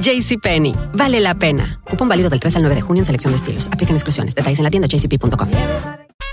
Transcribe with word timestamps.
JCPenney, 0.00 0.74
vale 0.94 1.20
la 1.20 1.34
pena. 1.34 1.80
Cupón 1.88 2.08
válido 2.08 2.30
del 2.30 2.40
3 2.40 2.56
al 2.56 2.62
9 2.62 2.74
de 2.74 2.80
junio 2.80 3.00
en 3.02 3.04
selección 3.04 3.32
de 3.32 3.36
estilos. 3.36 3.68
Aplican 3.68 3.94
exclusiones. 3.94 4.34
Detalles 4.34 4.58
en 4.58 4.64
la 4.64 4.70
tienda 4.70 4.88
jcp.com. 4.88 5.48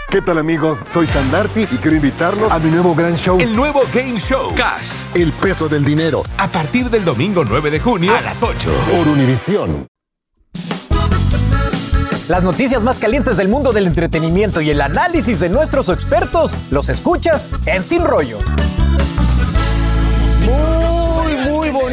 ¿Qué 0.09 0.21
tal 0.21 0.37
amigos? 0.37 0.79
Soy 0.85 1.05
Sandarti 1.05 1.63
y 1.63 1.77
quiero 1.77 1.97
invitarlos 1.97 2.49
a 2.51 2.59
mi 2.59 2.71
nuevo 2.71 2.95
gran 2.95 3.17
show. 3.17 3.37
El 3.41 3.53
nuevo 3.53 3.81
Game 3.93 4.17
Show. 4.17 4.55
Cash. 4.55 5.03
El 5.13 5.33
peso 5.33 5.67
del 5.67 5.83
dinero. 5.83 6.23
A 6.37 6.47
partir 6.47 6.89
del 6.89 7.03
domingo 7.03 7.43
9 7.43 7.69
de 7.69 7.79
junio 7.81 8.15
a 8.15 8.21
las 8.21 8.41
8. 8.41 8.71
Por 8.89 9.07
Univisión. 9.09 9.85
Las 12.29 12.43
noticias 12.43 12.81
más 12.81 12.99
calientes 12.99 13.35
del 13.35 13.49
mundo 13.49 13.73
del 13.73 13.87
entretenimiento 13.87 14.61
y 14.61 14.69
el 14.69 14.81
análisis 14.81 15.41
de 15.41 15.49
nuestros 15.49 15.89
expertos 15.89 16.53
los 16.71 16.87
escuchas 16.87 17.49
en 17.65 17.83
Sin 17.83 18.05
Rollo. 18.05 18.39
Muy, 20.45 20.76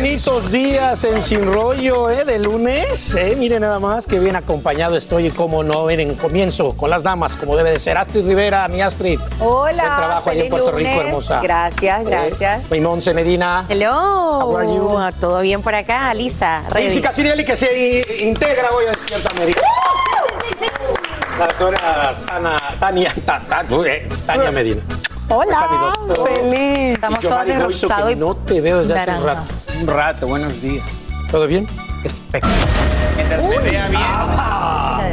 bonitos 0.05 0.52
días 0.52 1.02
en 1.05 1.22
Sin 1.22 1.50
Rollo, 1.50 2.10
¿eh? 2.10 2.27
De 2.27 2.38
lunes, 2.38 3.14
¿eh? 3.14 3.34
Miren 3.38 3.62
nada 3.62 3.78
más 3.78 4.06
que 4.06 4.19
bien 4.19 4.36
acompañado 4.36 4.98
estoy 4.98 5.28
y 5.28 5.30
cómo 5.30 5.64
no, 5.64 5.86
miren, 5.86 6.14
comienzo 6.16 6.77
con 6.77 6.91
las 6.91 7.02
damas, 7.02 7.36
como 7.36 7.56
debe 7.56 7.70
de 7.70 7.78
ser. 7.78 7.96
Astrid 7.96 8.27
Rivera, 8.28 8.69
mi 8.69 8.83
Astrid. 8.83 9.19
Hola. 9.41 9.83
Buen 9.83 9.96
trabajo 9.96 10.28
allá 10.28 10.44
en 10.44 10.50
Puerto 10.50 10.72
Rico, 10.72 11.00
hermosa. 11.00 11.41
Gracias, 11.41 12.05
gracias. 12.05 12.61
Eh, 12.61 12.66
mi 12.70 12.80
Monse 12.80 13.14
Medina. 13.14 13.64
Hello. 13.66 13.94
How 14.42 14.56
are 14.58 14.66
you? 14.66 14.91
¿Todo 15.19 15.41
bien 15.41 15.62
por 15.62 15.74
acá? 15.74 16.12
Lista. 16.12 16.64
Daisy 16.70 17.00
Casirielli, 17.00 17.42
que 17.42 17.56
se 17.56 18.05
integra 18.20 18.72
hoy 18.72 18.84
a 18.84 18.91
Despierta 18.91 19.30
América. 19.30 19.62
La 21.39 21.46
doctora 21.46 22.14
Tana, 22.27 22.61
Tania, 22.78 23.14
Ta- 23.24 23.41
Ta- 23.48 23.64
eh, 23.86 24.06
Tania 24.27 24.50
Medina. 24.50 24.83
Hola. 25.30 25.94
Feliz. 26.27 26.92
Estamos 26.92 27.22
rosado 27.22 28.06
que 28.06 28.12
y 28.12 28.16
no 28.16 28.36
te 28.36 28.61
veo 28.61 28.80
desde 28.80 28.98
hace 28.98 29.11
un 29.12 29.24
rato. 29.24 29.64
Un 29.80 29.86
rato, 29.86 30.27
buenos 30.27 30.61
días. 30.61 30.84
¿Todo 31.30 31.47
bien? 31.47 31.67
Espectacular. 32.05 32.69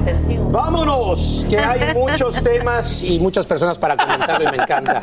Detención. 0.06 0.52
Vámonos, 0.52 1.46
que 1.50 1.58
hay 1.58 1.94
muchos 1.96 2.42
temas 2.44 3.04
y 3.04 3.20
muchas 3.20 3.46
personas 3.46 3.78
para 3.78 3.98
comentarlo 3.98 4.48
y 4.48 4.52
me 4.52 4.64
encanta. 4.64 5.02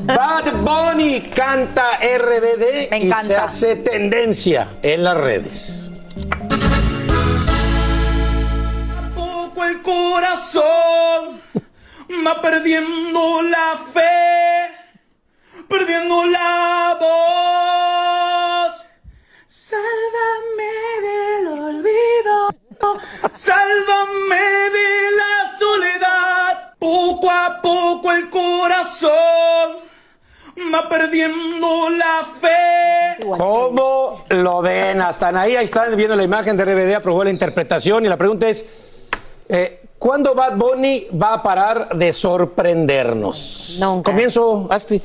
Bad 0.00 0.52
Bunny 0.62 1.20
canta 1.20 1.98
RBD 2.00 2.90
Me 2.90 2.98
y 3.00 3.12
se 3.26 3.36
hace 3.36 3.76
tendencia 3.76 4.68
en 4.82 5.04
las 5.04 5.16
redes. 5.16 5.90
poco 9.14 9.64
el 9.64 9.82
corazón 9.82 11.40
va 12.26 12.40
perdiendo 12.40 13.42
la 13.42 13.76
fe, 13.92 15.64
perdiendo 15.68 16.26
la 16.26 16.96
voz. 17.00 18.09
Sálvame 19.70 20.74
del 21.06 21.46
olvido, 21.46 22.48
sálvame 23.32 24.44
de 24.74 25.10
la 25.16 25.58
soledad. 25.60 26.74
Poco 26.76 27.30
a 27.30 27.62
poco 27.62 28.10
el 28.10 28.28
corazón 28.30 29.76
va 30.74 30.88
perdiendo 30.88 31.88
la 31.90 32.26
fe. 32.40 33.24
¿Cómo 33.38 34.24
lo 34.30 34.60
ven? 34.60 35.02
Hasta 35.02 35.28
ahí, 35.40 35.54
ahí 35.54 35.66
están 35.66 35.94
viendo 35.94 36.16
la 36.16 36.24
imagen 36.24 36.56
de 36.56 36.64
RBD, 36.64 36.96
aprobó 36.96 37.22
la 37.22 37.30
interpretación 37.30 38.04
y 38.04 38.08
la 38.08 38.16
pregunta 38.16 38.48
es, 38.48 38.66
eh, 39.48 39.82
¿cuándo 40.00 40.34
Bad 40.34 40.56
Bunny 40.56 41.06
va 41.10 41.34
a 41.34 41.42
parar 41.44 41.96
de 41.96 42.12
sorprendernos? 42.12 43.76
Nunca. 43.78 44.10
Comienzo, 44.10 44.66
Astrid. 44.68 45.00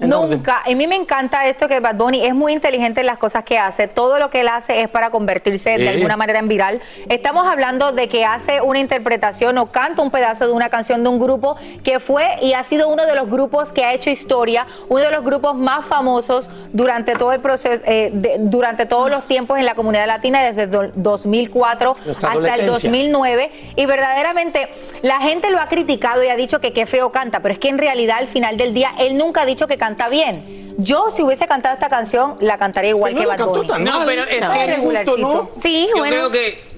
En 0.00 0.12
orden. 0.12 0.30
Nunca. 0.38 0.62
A 0.64 0.68
mí 0.74 0.86
me 0.86 0.96
encanta 0.96 1.46
esto 1.46 1.68
que 1.68 1.80
Bad 1.80 1.96
Bunny 1.96 2.24
es 2.24 2.34
muy 2.34 2.52
inteligente 2.52 3.00
en 3.00 3.06
las 3.06 3.18
cosas 3.18 3.44
que 3.44 3.58
hace. 3.58 3.88
Todo 3.88 4.18
lo 4.18 4.30
que 4.30 4.40
él 4.40 4.48
hace 4.48 4.80
es 4.82 4.88
para 4.88 5.10
convertirse 5.10 5.76
de 5.78 5.88
alguna 5.88 6.16
manera 6.16 6.38
en 6.38 6.48
viral. 6.48 6.80
Estamos 7.08 7.46
hablando 7.46 7.92
de 7.92 8.08
que 8.08 8.24
hace 8.24 8.60
una 8.60 8.78
interpretación 8.78 9.58
o 9.58 9.66
canta 9.72 10.02
un 10.02 10.10
pedazo 10.10 10.46
de 10.46 10.52
una 10.52 10.68
canción 10.68 11.02
de 11.02 11.08
un 11.08 11.18
grupo 11.18 11.56
que 11.82 12.00
fue 12.00 12.36
y 12.42 12.52
ha 12.52 12.62
sido 12.62 12.88
uno 12.88 13.06
de 13.06 13.14
los 13.14 13.28
grupos 13.28 13.72
que 13.72 13.84
ha 13.84 13.92
hecho 13.94 14.10
historia, 14.10 14.66
uno 14.88 15.02
de 15.02 15.10
los 15.10 15.24
grupos 15.24 15.54
más 15.56 15.84
famosos 15.86 16.48
durante 16.72 17.14
todo 17.14 17.32
el 17.32 17.40
proceso, 17.40 17.82
eh, 17.86 18.10
de- 18.12 18.36
durante 18.38 18.86
todos 18.86 19.10
los 19.10 19.24
tiempos 19.26 19.58
en 19.58 19.66
la 19.66 19.74
comunidad 19.74 20.06
latina, 20.06 20.42
desde 20.42 20.66
do- 20.66 20.90
2004 20.94 21.94
Nuestra 22.04 22.28
hasta 22.28 22.28
el 22.28 22.46
adolescencia. 22.46 22.72
2009. 22.90 23.50
Y 23.76 23.86
verdaderamente 23.86 24.68
la 25.02 25.20
gente 25.20 25.50
lo 25.50 25.58
ha 25.60 25.68
criticado 25.68 26.22
y 26.22 26.28
ha 26.28 26.36
dicho 26.36 26.60
que 26.60 26.72
qué 26.72 26.86
feo 26.86 27.10
canta, 27.10 27.40
pero 27.40 27.52
es 27.54 27.58
que 27.58 27.68
en 27.68 27.78
realidad 27.78 28.18
al 28.18 28.28
final 28.28 28.56
del 28.56 28.74
día 28.74 28.92
él 28.98 29.16
nunca 29.16 29.42
ha 29.42 29.46
dicho 29.46 29.66
que 29.66 29.76
canta 29.76 29.87
bien. 30.10 30.74
Yo 30.78 31.06
si 31.14 31.22
hubiese 31.22 31.46
cantado 31.48 31.74
esta 31.74 31.88
canción 31.88 32.36
la 32.40 32.58
cantaría 32.58 32.90
igual 32.90 33.12
Pero 33.14 33.20
que 33.20 33.26
no 33.26 33.32
la 33.32 33.36
Bad 33.36 33.44
cantó 33.46 33.58
Bunny. 33.60 33.68
tan 33.68 33.84
No, 33.84 33.98
mal. 33.98 34.06
pero 34.06 34.24
es 34.24 34.46
No, 34.48 34.54
que- 34.54 34.66
regularcito, 34.66 35.16
¿no? 35.18 35.50
Sí, 35.56 35.86
Yo 35.90 35.98
bueno. 35.98 36.16
creo 36.16 36.30
que 36.30 36.68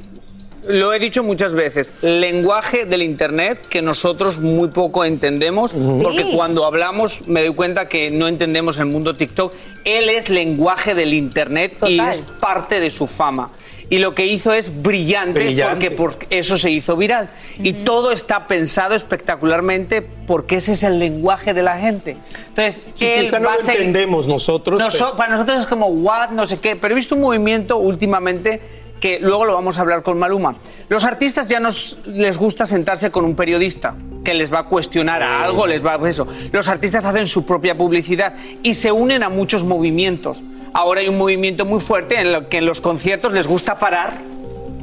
lo 0.68 0.92
he 0.92 0.98
dicho 0.98 1.22
muchas 1.22 1.54
veces, 1.54 1.94
lenguaje 2.02 2.84
del 2.84 3.02
Internet 3.02 3.60
que 3.68 3.80
nosotros 3.82 4.38
muy 4.38 4.68
poco 4.68 5.04
entendemos, 5.04 5.74
porque 6.02 6.22
Sí. 6.22 6.32
cuando 6.36 6.64
hablamos 6.66 7.26
me 7.26 7.42
doy 7.44 7.54
cuenta 7.54 7.88
que 7.88 8.10
no 8.10 8.28
entendemos 8.28 8.78
el 8.78 8.86
mundo 8.86 9.16
TikTok. 9.16 9.52
Él 9.84 10.10
es 10.10 10.28
lenguaje 10.28 10.94
del 10.94 11.14
Internet 11.14 11.76
y 11.86 11.98
es 12.00 12.20
parte 12.40 12.78
de 12.80 12.90
su 12.90 13.06
fama. 13.06 13.50
Y 13.90 13.98
lo 13.98 14.14
que 14.14 14.24
hizo 14.24 14.52
es 14.52 14.82
brillante, 14.82 15.40
Brillante. 15.40 15.90
porque 15.90 16.16
por 16.22 16.26
eso 16.30 16.56
se 16.56 16.70
hizo 16.70 16.96
viral. 16.96 17.28
Y 17.62 17.72
todo 17.72 18.12
está 18.12 18.46
pensado 18.46 18.94
espectacularmente 18.94 20.00
porque 20.00 20.56
ese 20.56 20.72
es 20.72 20.84
el 20.84 20.98
lenguaje 21.00 21.52
de 21.54 21.62
la 21.64 21.76
gente. 21.78 22.16
Entonces, 22.50 22.82
Sí, 22.94 23.04
él 23.06 23.24
quizá 23.24 23.40
no 23.40 23.48
va 23.48 23.56
lo 23.56 23.60
seguir- 23.64 23.80
entendemos 23.80 24.26
nosotros. 24.28 24.80
Pero- 24.92 25.16
para 25.16 25.32
nosotros 25.32 25.60
es 25.60 25.66
como, 25.66 25.86
what, 25.86 26.30
no 26.30 26.46
sé 26.46 26.58
qué. 26.58 26.76
Pero 26.76 26.94
he 26.94 26.96
visto 26.96 27.16
un 27.16 27.20
movimiento 27.22 27.78
últimamente 27.78 28.60
que 29.00 29.18
luego 29.18 29.44
lo 29.46 29.54
vamos 29.54 29.78
a 29.78 29.80
hablar 29.80 30.02
con 30.02 30.18
Maluma. 30.18 30.56
Los 30.88 31.04
artistas 31.04 31.48
ya 31.48 31.58
nos 31.58 31.98
les 32.06 32.36
gusta 32.38 32.66
sentarse 32.66 33.10
con 33.10 33.24
un 33.24 33.34
periodista 33.34 33.94
que 34.22 34.34
les 34.34 34.52
va 34.52 34.60
a 34.60 34.64
cuestionar 34.66 35.22
a 35.22 35.42
algo, 35.42 35.66
les 35.66 35.84
va 35.84 35.94
a 35.94 36.08
eso. 36.08 36.28
Los 36.52 36.68
artistas 36.68 37.06
hacen 37.06 37.26
su 37.26 37.44
propia 37.46 37.76
publicidad 37.76 38.34
y 38.62 38.74
se 38.74 38.92
unen 38.92 39.22
a 39.22 39.30
muchos 39.30 39.64
movimientos. 39.64 40.42
Ahora 40.72 41.00
hay 41.00 41.08
un 41.08 41.18
movimiento 41.18 41.64
muy 41.64 41.80
fuerte 41.80 42.20
en 42.20 42.32
lo 42.32 42.48
que 42.48 42.58
en 42.58 42.66
los 42.66 42.80
conciertos 42.80 43.32
les 43.32 43.46
gusta 43.46 43.78
parar. 43.78 44.14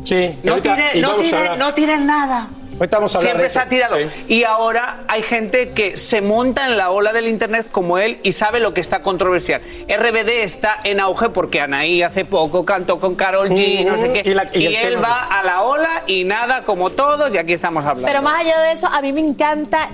Sí, 0.03 0.36
No 0.44 0.53
ahorita- 0.53 0.75
tiren, 0.75 0.98
y 0.98 1.02
no 1.02 1.12
hablar. 1.12 1.58
no 1.58 1.74
tiren 1.74 2.06
nada. 2.06 2.48
Ahorita 2.80 2.98
vamos 2.98 3.16
a 3.16 3.18
hablar 3.18 3.31
Siempre 3.31 3.44
de 3.46 3.50
se 3.50 3.59
ha 3.59 3.68
tirado. 3.70 3.96
Sí. 3.98 4.36
Y 4.36 4.44
ahora 4.44 5.00
hay 5.08 5.24
gente 5.24 5.70
que 5.72 5.98
se 5.98 6.22
monta 6.22 6.66
en 6.68 6.78
la 6.78 6.92
ola 6.92 7.12
del 7.12 7.28
Internet 7.28 7.66
como 7.72 7.98
él 7.98 8.19
y 8.22 8.34
sabe 8.34 8.60
lo 8.60 8.74
que 8.75 8.81
está 8.81 9.01
controversial. 9.01 9.62
RBD 9.89 10.44
está 10.44 10.78
en 10.84 11.00
auge 11.00 11.30
porque 11.30 11.60
Anaí 11.60 12.04
hace 12.04 12.24
poco 12.24 12.66
cantó 12.66 13.00
con 13.00 13.16
Carol 13.16 13.50
G, 13.50 13.84
no 13.84 13.98
sé 13.98 14.13
qué. 14.13 14.30
Y 14.30 14.34
la- 14.36 14.48
y 14.54 14.68
él 14.68 14.94
tema 14.94 15.01
va 15.10 15.24
a 15.24 15.44
la 15.44 15.63
ola 15.63 16.04
y 16.06 16.24
nada 16.25 16.63
como 16.63 16.92
todos 16.92 17.34
y 17.34 17.39
aquí 17.39 17.54
estamos 17.54 17.84
hablando. 17.84 18.07
Pero 18.07 18.22
más 18.22 18.42
allá 18.42 18.60
de 18.62 18.74
eso, 18.74 18.86
a 18.88 19.01
mí 19.01 19.12
me 19.12 19.22
encanta. 19.22 19.89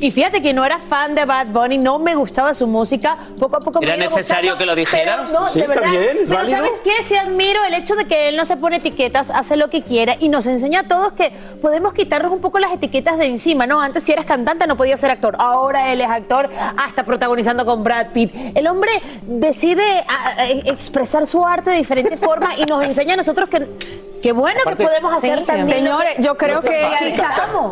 Y 0.00 0.10
fíjate 0.10 0.40
que 0.40 0.54
no 0.54 0.64
era 0.64 0.78
fan 0.78 1.14
de 1.14 1.26
Bad 1.26 1.48
Bunny, 1.48 1.76
no 1.76 1.98
me 1.98 2.14
gustaba 2.14 2.54
su 2.54 2.66
música. 2.66 3.18
Poco 3.38 3.56
a 3.56 3.60
poco 3.60 3.80
me 3.80 3.86
¿Era 3.86 3.94
ha 3.94 3.98
ido 3.98 4.10
necesario 4.10 4.52
gustando, 4.52 4.58
que 4.58 4.66
lo 4.66 4.74
dijeras? 4.74 5.20
pero 5.26 5.40
no, 5.40 5.46
Sí, 5.46 5.58
de 5.58 5.64
está 5.66 5.74
verdad. 5.80 5.90
bien, 5.90 6.16
es 6.22 6.28
pero 6.30 6.38
válido. 6.40 6.56
¿sabes 6.58 6.80
qué? 6.82 7.02
Sí 7.02 7.16
admiro 7.16 7.62
el 7.64 7.74
hecho 7.74 7.94
de 7.96 8.06
que 8.06 8.28
él 8.30 8.36
no 8.36 8.44
se 8.46 8.56
pone 8.56 8.76
etiquetas, 8.78 9.28
hace 9.30 9.56
lo 9.56 9.68
que 9.68 9.82
quiera 9.82 10.16
y 10.18 10.30
nos 10.30 10.46
enseña 10.46 10.80
a 10.80 10.82
todos 10.84 11.12
que 11.12 11.30
podemos 11.60 11.92
quitarnos 11.92 12.32
un 12.32 12.40
poco 12.40 12.58
las 12.58 12.72
etiquetas 12.72 13.18
de 13.18 13.26
encima, 13.26 13.66
¿no? 13.66 13.80
Antes 13.80 14.02
si 14.02 14.12
eras 14.12 14.24
cantante 14.24 14.66
no 14.66 14.76
podías 14.76 14.98
ser 15.00 15.10
actor, 15.10 15.36
ahora 15.38 15.92
él 15.92 16.00
es 16.00 16.08
actor, 16.08 16.48
hasta 16.78 17.04
protagonizando 17.04 17.66
con 17.66 17.84
Brad 17.84 18.06
Pitt. 18.14 18.32
El 18.54 18.66
hombre 18.68 18.90
decide 19.24 19.82
a- 20.08 20.40
a- 20.42 20.48
expresar 20.48 21.26
su 21.26 21.44
arte 21.44 21.70
de 21.70 21.76
diferentes 21.76 22.18
formas 22.18 22.54
y 22.58 22.64
nos 22.64 22.82
enseña 22.84 23.14
a 23.14 23.16
nosotros 23.18 23.50
que 23.50 23.68
Qué 24.22 24.32
bueno 24.32 24.60
que 24.66 24.76
podemos 24.84 25.12
hacer 25.12 25.38
Sí, 25.40 25.44
también. 25.44 25.78
Señores, 25.80 26.14
yo 26.18 26.36
creo 26.36 26.60
que 26.60 26.86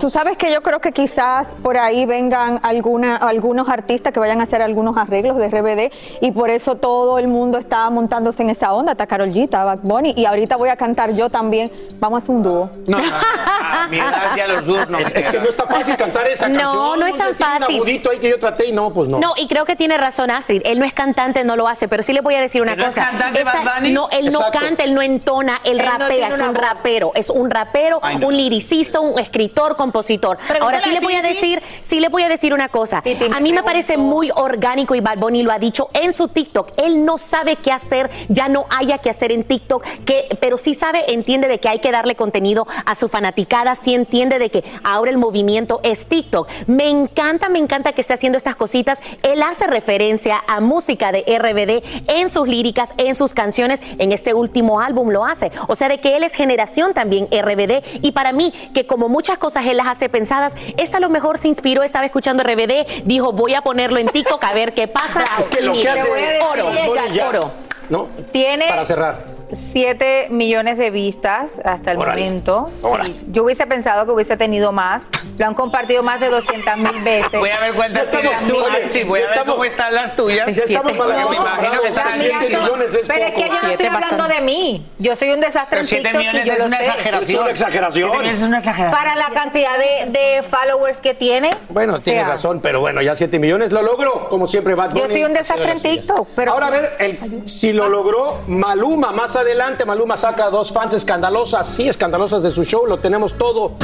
tú 0.01 0.11
sabes 0.11 0.37
que 0.37 0.53
yo 0.53 0.63
creo 0.63 0.81
que 0.81 0.93
quizás 0.93 1.49
por 1.63 1.77
ahí 1.77 2.07
vengan 2.07 2.61
alguna, 2.63 3.17
algunos 3.17 3.69
artistas 3.69 4.13
que 4.13 4.21
vayan 4.21 4.41
a 4.41 4.45
hacer 4.45 4.63
algunos 4.63 4.97
arreglos 4.97 5.37
de 5.37 5.49
RBD 5.49 5.93
y 6.21 6.33
por 6.33 6.51
eso 6.51 6.77
todo 6.77 7.19
el 7.19 7.29
mundo 7.29 7.59
está 7.59 7.89
montándose 7.91 8.43
en 8.43 8.51
esa 8.51 8.73
onda. 8.73 8.93
Está 8.93 9.07
Karol 9.07 9.31
G, 9.31 9.45
está 9.45 9.65
Bad 9.65 9.81
Bunny 9.83 10.15
y 10.17 10.25
ahorita 10.25 10.57
voy 10.57 10.69
a 10.71 10.77
cantar 10.77 11.13
yo 11.15 11.29
también. 11.31 11.71
Vamos 12.01 12.21
a 12.21 12.23
hacer 12.23 12.35
un 12.35 12.43
dúo. 12.43 12.71
No, 12.87 12.99
no, 12.99 13.05
no. 13.05 13.13
A 13.79 13.87
mi 13.89 13.99
edad 13.99 14.37
ya 14.37 14.47
los 14.49 14.65
dúos 14.65 14.89
no 14.91 14.99
Es, 14.99 15.15
es 15.15 15.29
que 15.29 15.39
no 15.39 15.49
está 15.49 15.65
fácil 15.67 15.97
cantar 15.97 16.27
esta 16.27 16.49
No, 16.49 16.59
canción. 16.59 17.01
no 17.01 17.07
es 17.07 17.17
tan 17.17 17.35
fácil. 17.35 17.77
Un 17.77 17.83
agudito 17.83 18.11
ahí 18.11 18.19
que 18.19 18.29
yo 18.31 18.39
traté 18.39 18.67
y 18.67 18.73
no, 18.73 18.93
pues 18.93 19.09
no. 19.09 19.19
No, 19.19 19.33
y 19.37 19.47
creo 19.49 19.65
que 19.65 19.77
tiene 19.77 19.97
razón 19.99 20.31
Astrid. 20.31 20.63
Él 20.65 20.79
no 20.79 20.85
es 20.85 20.93
cantante, 20.93 21.45
no 21.45 21.57
lo 21.57 21.69
hace, 21.69 21.89
pero 21.89 22.03
sí 22.03 22.13
le 22.13 22.21
voy 22.21 22.35
a 22.35 22.41
decir 22.41 22.61
una 22.63 22.73
¿Pero 22.73 22.83
no 22.85 22.89
es 22.89 22.95
cosa. 22.95 23.09
cantante 23.11 23.45
Bad 23.45 23.77
Bunny? 23.81 23.93
no, 23.93 24.09
él 24.11 24.27
Exacto. 24.29 24.53
no 24.53 24.61
canta, 24.67 24.85
él 24.85 24.95
no 24.95 25.03
entona, 25.03 25.61
él, 25.65 25.79
Él 25.81 25.87
no 25.87 25.99
rapea, 25.99 26.29
es 26.39 26.49
un 26.49 26.55
voz. 26.55 26.63
rapero, 26.63 27.13
es 27.15 27.31
un 27.31 27.51
rapero, 27.51 28.01
un 28.25 28.37
liricista, 28.37 29.01
un 29.01 29.19
escritor, 29.19 29.77
compositor. 29.77 30.37
Pregúntale 30.37 30.65
Ahora 30.65 30.81
sí 30.81 30.91
le 30.91 31.01
voy 31.01 31.15
a 31.15 31.23
decir, 31.23 31.63
sí 31.81 32.01
le 32.01 32.09
voy 32.09 32.23
a 32.23 32.29
decir 32.29 32.55
una 32.55 32.69
cosa. 32.69 33.03
Titi 33.03 33.27
A 33.35 33.41
mí 33.41 33.53
me 33.53 33.63
parece 33.63 33.97
muy 33.97 34.31
orgánico 34.35 34.95
y 34.95 35.01
Bad 35.01 35.19
Bunny 35.19 35.43
lo 35.43 35.53
ha 35.53 35.59
dicho 35.59 35.89
en 35.93 36.13
su 36.13 36.29
TikTok. 36.29 36.73
Él 36.77 37.05
no 37.05 37.19
sabe 37.19 37.57
qué 37.57 37.73
hacer, 37.73 38.11
ya 38.29 38.49
no 38.49 38.67
haya 38.71 38.99
que 38.99 39.11
hacer 39.11 39.33
en 39.33 39.45
TikTok, 39.45 39.85
que, 40.05 40.37
pero 40.41 40.59
sí 40.59 40.75
sabe, 40.75 41.13
entiende 41.13 41.49
de 41.49 41.61
que 41.61 41.69
hay 41.69 41.79
que 41.79 41.91
darle 41.91 42.15
contenido 42.15 42.67
a 42.85 42.95
su 42.95 43.09
fanaticada, 43.09 43.75
sí 43.75 43.95
entiende 43.95 44.39
de 44.39 44.51
que 44.51 44.65
ahora 44.85 45.11
el 45.11 45.19
movimiento 45.19 45.81
es 45.83 46.07
TikTok. 46.07 46.49
Me 46.67 46.89
encanta, 46.89 47.49
me 47.49 47.59
encanta 47.59 47.93
que 47.93 48.01
esté 48.01 48.15
haciendo 48.15 48.39
estas 48.39 48.57
cositas. 48.57 49.01
Él 49.23 49.43
hace 49.43 49.67
referencia 49.67 50.43
a 50.47 50.61
música 50.61 51.13
de 51.13 51.25
RBD 51.27 52.09
en 52.09 52.31
sus 52.31 52.49
líricas, 52.49 52.91
en 52.97 53.15
sus 53.15 53.35
canciones, 53.35 53.83
en 53.99 54.13
este 54.13 54.35
último 54.35 54.81
álbum 54.81 55.11
lo 55.11 55.25
hace. 55.25 55.51
O 55.67 55.77
sea, 55.77 55.89
de 55.89 55.99
que 55.99 56.17
él 56.17 56.25
generación 56.35 56.95
también 56.95 57.27
RBD 57.27 58.03
y 58.03 58.13
para 58.13 58.33
mí, 58.33 58.53
que 58.75 58.87
como 58.87 59.09
muchas 59.09 59.39
cosas 59.39 59.67
él 59.67 59.77
las 59.77 59.87
hace 59.87 60.09
pensadas, 60.09 60.55
esta 60.77 60.99
a 60.99 61.01
lo 61.01 61.09
mejor 61.09 61.39
se 61.39 61.49
inspiró, 61.49 61.83
estaba 61.83 62.05
escuchando 62.05 62.43
RBD, 62.43 63.05
dijo 63.05 63.33
voy 63.33 63.55
a 63.55 63.63
ponerlo 63.63 63.99
en 63.99 64.09
TikTok 64.09 64.43
a 64.45 64.53
ver 64.53 64.73
qué 64.73 64.89
pasa. 64.89 65.25
Es 65.39 65.47
que 65.49 65.63
lo 65.63 65.73
que 65.73 65.89
hace 65.89 66.09
oro, 66.41 66.71
ya, 67.13 67.29
oro. 67.29 67.51
¿no? 67.89 68.09
Tiene 68.33 68.69
Para 68.69 68.85
cerrar. 68.85 69.38
7 69.53 70.29
millones 70.31 70.79
de 70.79 70.91
vistas 70.91 71.61
hasta 71.65 71.93
el 71.93 71.99
momento. 71.99 72.71
Sí, 73.05 73.27
yo 73.31 73.45
hubiese 73.45 73.67
pensado 73.67 74.07
que 74.07 74.13
hubiese 74.13 74.37
tenido 74.37 74.73
más. 74.73 75.09
Lo 75.39 75.47
han 75.47 75.55
compartido 75.55 76.03
más 76.03 76.21
de 76.21 76.29
200 76.29 76.77
mil 76.77 77.01
veces. 77.03 77.39
Voy 77.39 77.51
a 77.51 77.61
ver 77.61 77.73
cuántas 77.75 78.11
Ya 78.11 78.19
estamos- 78.21 78.43
tú, 78.47 78.57
Archie. 78.65 79.05
Voy 79.05 79.21
a 79.21 79.23
ver 79.23 79.31
estamos- 79.33 79.55
cómo 79.55 79.65
están 79.65 79.95
las 79.95 80.17
tuyas. 80.17 80.55
Ya 80.55 80.63
estamos 80.65 80.97
mal 80.97 81.09
Me 81.09 81.37
imagino 81.37 81.81
que 81.83 81.89
están 81.89 82.07
siete 82.19 82.35
así. 82.35 82.57
millones 82.57 82.95
es 82.95 83.07
Pero 83.09 83.25
es 83.25 83.33
que 83.35 83.41
yo 83.41 83.47
no 83.63 83.69
estoy 83.71 83.87
hablando 83.87 84.17
bastante. 84.17 84.35
de 84.35 84.41
mí. 84.41 84.87
Yo 84.99 85.17
soy 85.17 85.31
un 85.31 85.41
desastre 85.41 85.69
Pero 85.71 85.81
en 85.83 85.87
7 85.89 86.03
TikTok 86.05 86.15
y 86.15 86.19
millones 86.27 86.47
yo 86.47 86.53
es 86.55 86.59
lo 86.59 86.67
una 86.67 86.79
sé. 86.79 86.85
exageración. 86.87 87.37
Es 87.39 87.43
una 87.43 87.51
exageración. 87.51 88.09
7 88.11 88.19
millones 88.19 88.39
es 88.41 88.45
una 88.49 88.59
exageración. 88.59 88.99
Para 88.99 89.15
la 89.17 89.31
cantidad 89.31 89.79
de, 89.79 90.11
de 90.11 90.43
followers 90.43 90.99
que 90.99 91.15
tiene. 91.15 91.51
Bueno, 91.69 91.95
o 91.95 91.99
tienes 92.01 92.23
sea, 92.23 92.31
razón, 92.31 92.61
pero 92.61 92.81
bueno, 92.81 93.01
ya 93.03 93.15
7 93.17 93.39
millones 93.39 93.73
lo 93.73 93.83
logró, 93.83 94.29
como 94.29 94.47
siempre 94.47 94.75
Bad 94.75 94.91
Bunny. 94.91 95.01
Yo 95.03 95.09
soy 95.09 95.25
un 95.25 95.35
desastre 95.35 95.67
de 95.67 95.73
en. 95.73 95.81
TikTok, 95.83 96.29
pero- 96.35 96.53
Ahora 96.53 96.67
a 96.67 96.71
ver, 96.71 96.97
el- 96.99 97.47
si 97.47 97.73
lo 97.73 97.89
logró 97.89 98.39
Maluma, 98.49 99.13
más 99.13 99.37
adelante 99.39 99.85
Maluma 99.85 100.17
saca 100.17 100.51
dos 100.51 100.73
fans 100.73 100.95
escandalosas, 100.95 101.67
sí, 101.67 101.89
escandalosas 101.89 102.43
de 102.43 102.51
su 102.51 102.65
show, 102.65 102.87
lo 102.87 102.99
tenemos 102.99 103.35
todo. 103.35 103.77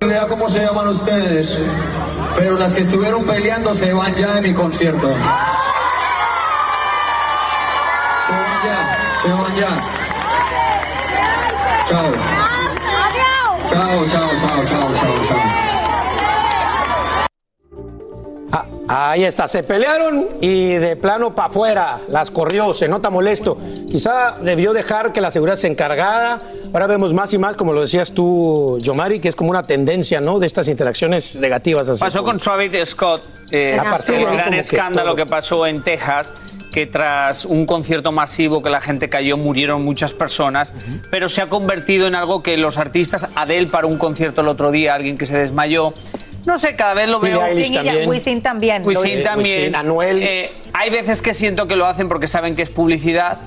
idea 0.00 0.26
cómo 0.28 0.48
se 0.48 0.60
llaman 0.60 0.88
ustedes, 0.88 1.60
pero 2.36 2.56
las 2.56 2.74
que 2.74 2.82
estuvieron 2.82 3.24
peleando 3.24 3.74
se 3.74 3.92
van 3.92 4.14
ya 4.14 4.34
de 4.34 4.42
mi 4.42 4.54
concierto. 4.54 5.08
Se 8.26 8.32
van 8.32 8.64
ya, 8.64 9.20
se 9.22 9.28
van 9.28 9.56
ya. 9.56 9.96
Chao. 11.86 12.12
Chao, 13.68 14.06
chao, 14.06 14.30
chao, 14.40 14.64
chao, 14.64 14.94
chao, 14.94 15.14
chao. 15.24 15.75
Ahí 18.88 19.24
está, 19.24 19.48
se 19.48 19.62
pelearon 19.62 20.26
y 20.40 20.74
de 20.74 20.96
plano 20.96 21.34
para 21.34 21.48
afuera, 21.48 22.00
las 22.08 22.30
corrió, 22.30 22.74
se 22.74 22.88
nota 22.88 23.10
molesto. 23.10 23.56
Quizá 23.88 24.36
debió 24.40 24.72
dejar 24.72 25.12
que 25.12 25.20
la 25.20 25.30
seguridad 25.30 25.56
se 25.56 25.68
encargara. 25.68 26.42
Ahora 26.72 26.86
vemos 26.86 27.12
más 27.12 27.32
y 27.34 27.38
más, 27.38 27.56
como 27.56 27.72
lo 27.72 27.80
decías 27.80 28.12
tú, 28.12 28.78
Yomari, 28.80 29.20
que 29.20 29.28
es 29.28 29.36
como 29.36 29.50
una 29.50 29.64
tendencia, 29.64 30.20
¿no? 30.20 30.38
De 30.38 30.46
estas 30.46 30.68
interacciones 30.68 31.36
negativas. 31.36 31.88
Así 31.88 32.00
Pasó 32.00 32.22
con 32.22 32.38
Travis 32.38 32.72
Scott, 32.88 33.22
eh, 33.50 33.76
A 33.78 33.90
partir 33.90 34.16
de 34.16 34.22
el 34.22 34.36
gran 34.36 34.50
que 34.50 34.58
escándalo 34.58 35.14
que 35.16 35.26
pasó 35.26 35.66
en 35.66 35.82
Texas, 35.82 36.34
que 36.72 36.86
tras 36.86 37.46
un 37.46 37.64
concierto 37.64 38.12
masivo 38.12 38.62
que 38.62 38.68
la 38.68 38.80
gente 38.80 39.08
cayó, 39.08 39.36
murieron 39.36 39.82
muchas 39.82 40.12
personas, 40.12 40.74
pero 41.10 41.28
se 41.28 41.40
ha 41.40 41.48
convertido 41.48 42.06
en 42.06 42.14
algo 42.14 42.42
que 42.42 42.56
los 42.56 42.76
artistas, 42.76 43.28
Adele 43.34 43.68
para 43.68 43.86
un 43.86 43.96
concierto 43.96 44.42
el 44.42 44.48
otro 44.48 44.70
día, 44.70 44.94
alguien 44.94 45.16
que 45.16 45.24
se 45.24 45.38
desmayó, 45.38 45.94
no 46.46 46.58
sé, 46.58 46.76
cada 46.76 46.94
vez 46.94 47.08
lo 47.08 47.18
veo... 47.20 47.42
Wisin 47.54 47.74
también. 47.74 48.08
Wisin 48.08 48.42
también. 48.42 48.86
Wisin 48.86 49.24
también. 49.24 49.74
Anuel. 49.74 50.22
Eh, 50.22 50.52
hay 50.72 50.90
veces 50.90 51.20
que 51.20 51.34
siento 51.34 51.66
que 51.66 51.76
lo 51.76 51.86
hacen 51.86 52.08
porque 52.08 52.28
saben 52.28 52.54
que 52.54 52.62
es 52.62 52.70
publicidad. 52.70 53.38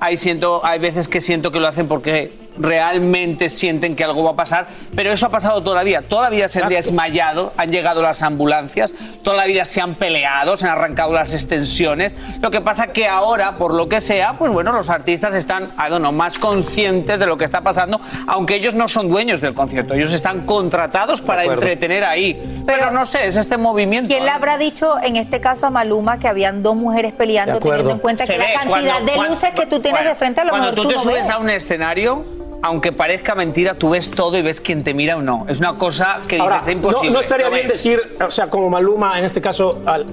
Hay, 0.00 0.16
siento, 0.16 0.60
hay 0.64 0.78
veces 0.80 1.08
que 1.08 1.20
siento 1.20 1.52
que 1.52 1.60
lo 1.60 1.68
hacen 1.68 1.86
porque 1.86 2.32
realmente 2.58 3.48
sienten 3.48 3.94
que 3.96 4.04
algo 4.04 4.24
va 4.24 4.30
a 4.32 4.36
pasar, 4.36 4.66
pero 4.94 5.10
eso 5.12 5.26
ha 5.26 5.30
pasado 5.30 5.62
toda 5.62 5.76
la 5.76 5.84
vida. 5.84 6.02
Toda 6.02 6.22
la 6.22 6.30
vida 6.30 6.48
se 6.48 6.58
han 6.60 6.70
Exacto. 6.72 6.76
desmayado, 6.92 7.52
han 7.56 7.70
llegado 7.70 8.02
las 8.02 8.22
ambulancias, 8.22 8.94
toda 9.22 9.36
la 9.36 9.44
vida 9.46 9.64
se 9.64 9.80
han 9.80 9.94
peleado, 9.94 10.56
se 10.56 10.66
han 10.66 10.72
arrancado 10.72 11.12
las 11.12 11.32
extensiones. 11.34 12.14
Lo 12.40 12.50
que 12.50 12.60
pasa 12.60 12.88
que 12.88 13.06
ahora, 13.08 13.56
por 13.58 13.74
lo 13.74 13.88
que 13.88 14.00
sea, 14.00 14.34
pues 14.38 14.52
bueno, 14.52 14.72
los 14.72 14.90
artistas 14.90 15.34
están, 15.34 15.64
I 15.64 15.88
don't 15.90 15.98
know, 16.00 16.12
más 16.12 16.38
conscientes 16.38 17.18
de 17.18 17.26
lo 17.26 17.36
que 17.38 17.44
está 17.44 17.60
pasando, 17.62 18.00
aunque 18.26 18.54
ellos 18.56 18.74
no 18.74 18.88
son 18.88 19.08
dueños 19.08 19.40
del 19.40 19.54
concierto, 19.54 19.94
ellos 19.94 20.12
están 20.12 20.46
contratados 20.46 21.20
para 21.20 21.44
entretener 21.44 22.04
ahí. 22.04 22.62
Pero, 22.66 22.90
no 22.90 23.06
sé, 23.06 23.26
es 23.26 23.36
este 23.36 23.56
movimiento. 23.56 24.08
¿Quién 24.08 24.24
le 24.24 24.30
¿eh? 24.30 24.34
habrá 24.34 24.58
dicho 24.58 24.94
en 25.02 25.16
este 25.16 25.40
caso 25.40 25.66
a 25.66 25.70
Maluma 25.70 26.18
que 26.18 26.28
habían 26.28 26.62
dos 26.62 26.76
mujeres 26.76 27.12
peleando, 27.12 27.52
De 27.52 27.58
acuerdo. 27.58 27.76
teniendo 27.78 27.94
en 27.94 28.00
cuenta 28.00 28.26
Se 28.26 28.32
que 28.32 28.38
ve 28.38 28.44
la 28.44 28.60
cantidad 28.60 28.68
cuando- 28.92 29.06
de 29.10 29.16
cuando- 29.16 29.34
luces 29.34 29.50
que 29.54 29.66
tú 29.66 29.80
tienes 29.80 29.92
bueno, 30.00 30.10
de 30.10 30.14
frente 30.16 30.40
a 30.40 30.44
lo 30.44 30.50
Cuando 30.50 30.70
mejor 30.70 30.82
tú 30.84 30.88
te 30.88 30.94
no 30.96 31.00
subes 31.00 31.26
ves? 31.26 31.30
a 31.30 31.38
un 31.38 31.50
escenario, 31.50 32.24
aunque 32.62 32.92
parezca 32.92 33.34
mentira, 33.34 33.74
tú 33.74 33.90
ves 33.90 34.10
todo 34.10 34.36
y 34.36 34.42
ves 34.42 34.60
quién 34.60 34.82
te 34.84 34.94
mira 34.94 35.16
o 35.16 35.22
no. 35.22 35.46
Es 35.48 35.60
una 35.60 35.74
cosa 35.76 36.20
que 36.26 36.38
Ahora, 36.38 36.56
dices, 36.56 36.68
es 36.70 36.76
no, 36.76 36.88
imposible. 36.88 37.10
no 37.12 37.20
estaría 37.20 37.48
bien 37.50 37.62
ves. 37.68 37.72
decir, 37.72 38.00
o 38.24 38.30
sea, 38.30 38.48
como 38.48 38.68
Maluma 38.68 39.18
en 39.18 39.24
este 39.24 39.40
caso 39.40 39.80
al- 39.86 40.06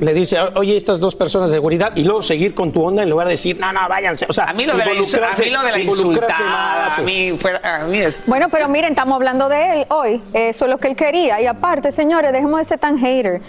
le 0.00 0.14
dice, 0.14 0.38
oye, 0.54 0.76
estas 0.78 0.98
dos 0.98 1.14
personas 1.14 1.50
de 1.50 1.56
seguridad, 1.56 1.92
y 1.94 2.04
luego 2.04 2.22
seguir 2.22 2.54
con 2.54 2.72
tu 2.72 2.82
onda 2.82 3.02
en 3.02 3.10
lugar 3.10 3.26
de 3.26 3.32
decir, 3.32 3.58
no, 3.60 3.70
no, 3.72 3.80
váyanse. 3.88 4.24
O 4.28 4.32
sea, 4.32 4.44
A 4.44 4.52
mí 4.54 4.64
lo 4.64 4.72
de 4.74 4.78
la, 4.86 4.92
insu- 4.92 5.16
a 5.22 5.30
involucrarse- 5.32 5.44
mí 5.44 5.50
lo 5.50 5.62
de 5.62 5.70
la 5.72 5.78
involucrarse 5.78 6.42
insultada, 6.42 6.84
más. 6.84 6.98
a 6.98 7.02
mí, 7.02 7.32
fuera- 7.38 7.76
a 7.82 7.86
mí 7.86 7.98
es... 7.98 8.24
Bueno, 8.26 8.48
pero 8.48 8.66
miren, 8.68 8.90
estamos 8.92 9.16
hablando 9.16 9.48
de 9.50 9.72
él 9.82 9.86
hoy. 9.90 10.22
Eso 10.32 10.64
es 10.64 10.70
lo 10.70 10.78
que 10.78 10.88
él 10.88 10.96
quería. 10.96 11.40
Y 11.42 11.46
aparte, 11.46 11.92
señores, 11.92 12.32
dejemos 12.32 12.60
de 12.60 12.64
ser 12.64 12.78
tan 12.78 12.98
hater. 12.98 13.42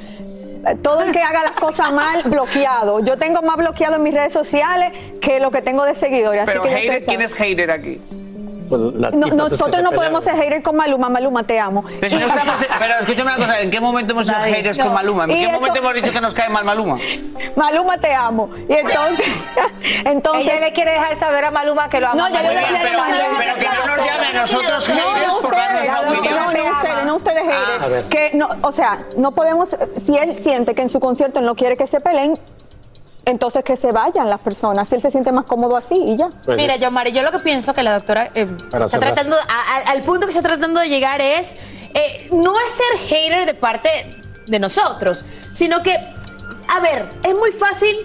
Todo 0.83 1.01
el 1.03 1.11
que 1.13 1.19
haga 1.21 1.41
las 1.43 1.53
cosas 1.53 1.91
mal, 1.93 2.21
bloqueado. 2.25 2.99
Yo 2.99 3.17
tengo 3.17 3.41
más 3.43 3.55
bloqueado 3.55 3.95
en 3.95 4.03
mis 4.03 4.13
redes 4.13 4.33
sociales 4.33 4.91
que 5.21 5.39
lo 5.39 5.51
que 5.51 5.61
tengo 5.61 5.85
de 5.85 5.95
seguidores. 5.95 6.43
así 6.43 6.51
Pero 6.51 6.63
que 6.63 6.69
hater, 6.69 7.05
¿quién 7.05 7.21
es 7.21 7.33
hater 7.33 7.71
aquí? 7.71 8.01
Pues, 8.71 8.81
No- 9.13 9.27
nosotros 9.27 9.59
no 9.59 9.65
pelearon. 9.67 9.95
podemos 9.95 10.23
ser 10.23 10.35
hater 10.35 10.63
con 10.63 10.75
Maluma. 10.75 11.09
Maluma, 11.09 11.43
te 11.43 11.59
amo. 11.59 11.83
Pero, 11.99 12.09
si 12.09 12.19
no 12.19 12.27
estamos- 12.27 12.55
pero 12.79 12.93
escúchame 13.01 13.35
una 13.35 13.45
cosa, 13.45 13.59
¿en 13.61 13.69
qué 13.69 13.79
momento 13.79 14.13
hemos 14.13 14.25
sido 14.25 14.37
Nadie. 14.39 14.55
haters 14.55 14.77
No. 14.77 14.85
con 14.85 14.93
Maluma? 14.93 15.23
¿En 15.25 15.31
Y 15.31 15.33
qué 15.35 15.43
eso- 15.43 15.51
momento 15.59 15.79
hemos 15.79 15.93
dicho 15.93 16.11
que 16.11 16.21
nos 16.21 16.33
cae 16.33 16.49
mal 16.49 16.63
Maluma? 16.65 16.97
Maluma, 17.55 17.97
te 17.97 18.13
amo. 18.13 18.49
Y 18.67 18.73
entonces, 18.73 19.25
entonces 20.05 20.51
Ella 20.53 20.59
le 20.61 20.73
quiere 20.73 20.91
dejar 20.91 21.19
saber 21.19 21.45
a 21.45 21.51
Maluma 21.51 21.89
que 21.89 21.99
lo 21.99 22.07
ama. 22.07 22.29
No, 22.29 22.35
yo 22.35 22.41
le- 22.41 22.53
le- 22.53 22.67
pero, 22.81 23.03
que 23.59 23.65
no 23.67 23.85
nos 23.85 23.97
llame 24.07 24.25
a 24.27 24.33
nosotros 24.41 24.89
No, 24.89 24.95
haters 24.95 25.27
no 25.27 25.39
por 25.41 25.51
darnos 25.55 25.71
ustedes, 25.81 25.87
la 25.87 26.01
no, 26.01 26.09
opinión. 26.11 26.35
no, 26.35 26.51
no 26.51 26.75
ustedes, 26.75 27.05
no 27.05 27.15
ustedes 27.15 27.43
haters. 27.43 27.81
a 27.83 27.87
ver. 27.87 28.03
Que 28.05 28.31
no, 28.33 28.49
o 28.61 28.71
sea, 28.71 28.99
no 29.17 29.31
podemos, 29.31 29.75
si 30.01 30.17
él 30.17 30.35
siente 30.35 30.73
que 30.75 30.81
en 30.81 30.89
su 30.89 30.99
concierto 30.99 31.41
no 31.41 31.55
quiere 31.55 31.75
que 31.77 31.87
se 31.87 31.99
peleen, 31.99 32.39
entonces 33.25 33.63
que 33.63 33.75
se 33.77 33.91
vayan 33.91 34.29
las 34.29 34.39
personas, 34.39 34.87
si 34.87 34.95
él 34.95 35.01
se 35.01 35.11
siente 35.11 35.31
más 35.31 35.45
cómodo 35.45 35.77
así 35.77 35.95
y 35.95 36.17
ya. 36.17 36.29
Pues, 36.45 36.59
Mira, 36.59 36.75
yo, 36.77 36.89
Mari, 36.91 37.11
yo 37.11 37.21
lo 37.21 37.31
que 37.31 37.39
pienso 37.39 37.73
que 37.73 37.83
la 37.83 37.93
doctora 37.93 38.31
eh, 38.33 38.47
está 38.65 38.89
cerrar. 38.89 39.13
tratando, 39.13 39.35
a- 39.35 39.75
a- 39.77 39.91
al 39.91 40.01
punto 40.03 40.25
que 40.25 40.31
está 40.31 40.41
tratando 40.41 40.79
de 40.79 40.89
llegar 40.89 41.21
es, 41.21 41.55
eh, 41.93 42.27
no 42.31 42.53
es 42.59 42.71
ser 42.71 43.07
hater 43.09 43.45
de 43.45 43.53
parte 43.53 43.89
de 44.47 44.59
nosotros, 44.59 45.23
sino 45.53 45.83
que, 45.83 45.95
a 46.67 46.79
ver, 46.79 47.09
es 47.23 47.35
muy 47.35 47.51
fácil 47.51 47.95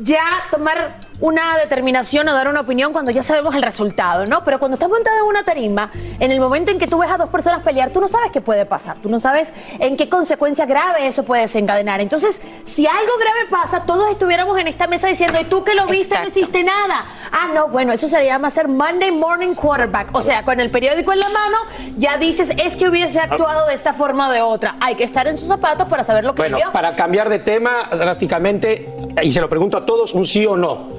ya 0.00 0.22
tomar 0.50 1.01
una 1.20 1.56
determinación 1.58 2.28
o 2.28 2.32
dar 2.32 2.48
una 2.48 2.60
opinión 2.60 2.92
cuando 2.92 3.10
ya 3.10 3.22
sabemos 3.22 3.54
el 3.54 3.62
resultado, 3.62 4.26
¿no? 4.26 4.42
Pero 4.44 4.58
cuando 4.58 4.74
estás 4.74 4.88
montado 4.88 5.16
en 5.18 5.24
una 5.24 5.44
tarima, 5.44 5.90
en 6.18 6.30
el 6.32 6.40
momento 6.40 6.70
en 6.72 6.78
que 6.78 6.86
tú 6.86 6.98
ves 6.98 7.10
a 7.10 7.16
dos 7.16 7.28
personas 7.28 7.62
pelear, 7.62 7.90
tú 7.90 8.00
no 8.00 8.08
sabes 8.08 8.32
qué 8.32 8.40
puede 8.40 8.66
pasar, 8.66 8.96
tú 9.00 9.08
no 9.08 9.20
sabes 9.20 9.52
en 9.78 9.96
qué 9.96 10.08
consecuencia 10.08 10.66
grave 10.66 11.06
eso 11.06 11.24
puede 11.24 11.42
desencadenar. 11.42 12.00
Entonces, 12.00 12.40
si 12.64 12.86
algo 12.86 13.12
grave 13.18 13.46
pasa, 13.50 13.82
todos 13.84 14.10
estuviéramos 14.10 14.58
en 14.58 14.66
esta 14.66 14.86
mesa 14.86 15.06
diciendo, 15.08 15.38
¿y 15.40 15.44
tú 15.44 15.62
que 15.64 15.74
lo 15.74 15.86
viste 15.86 16.18
no 16.18 16.26
hiciste 16.26 16.64
nada? 16.64 17.04
Ah, 17.30 17.48
no, 17.54 17.68
bueno, 17.68 17.92
eso 17.92 18.08
se 18.08 18.24
llama 18.24 18.50
ser 18.50 18.68
Monday 18.68 19.10
Morning 19.12 19.54
Quarterback. 19.54 20.08
O 20.12 20.20
sea, 20.20 20.42
con 20.44 20.60
el 20.60 20.70
periódico 20.70 21.12
en 21.12 21.20
la 21.20 21.28
mano, 21.28 21.58
ya 21.96 22.18
dices, 22.18 22.50
es 22.56 22.76
que 22.76 22.88
hubiese 22.88 23.20
actuado 23.20 23.66
de 23.68 23.74
esta 23.74 23.92
forma 23.92 24.28
o 24.28 24.32
de 24.32 24.40
otra. 24.42 24.76
Hay 24.80 24.96
que 24.96 25.04
estar 25.04 25.26
en 25.28 25.36
sus 25.36 25.48
zapatos 25.48 25.88
para 25.88 26.04
saber 26.04 26.24
lo 26.24 26.34
que 26.34 26.42
Bueno, 26.42 26.56
vivió. 26.56 26.72
para 26.72 26.96
cambiar 26.96 27.28
de 27.28 27.38
tema 27.38 27.88
drásticamente, 27.92 28.92
y 29.22 29.30
se 29.32 29.40
lo 29.40 29.48
pregunto 29.48 29.76
a 29.76 29.86
todos, 29.86 30.14
un 30.14 30.24
sí 30.26 30.44
o 30.46 30.56
no. 30.56 30.90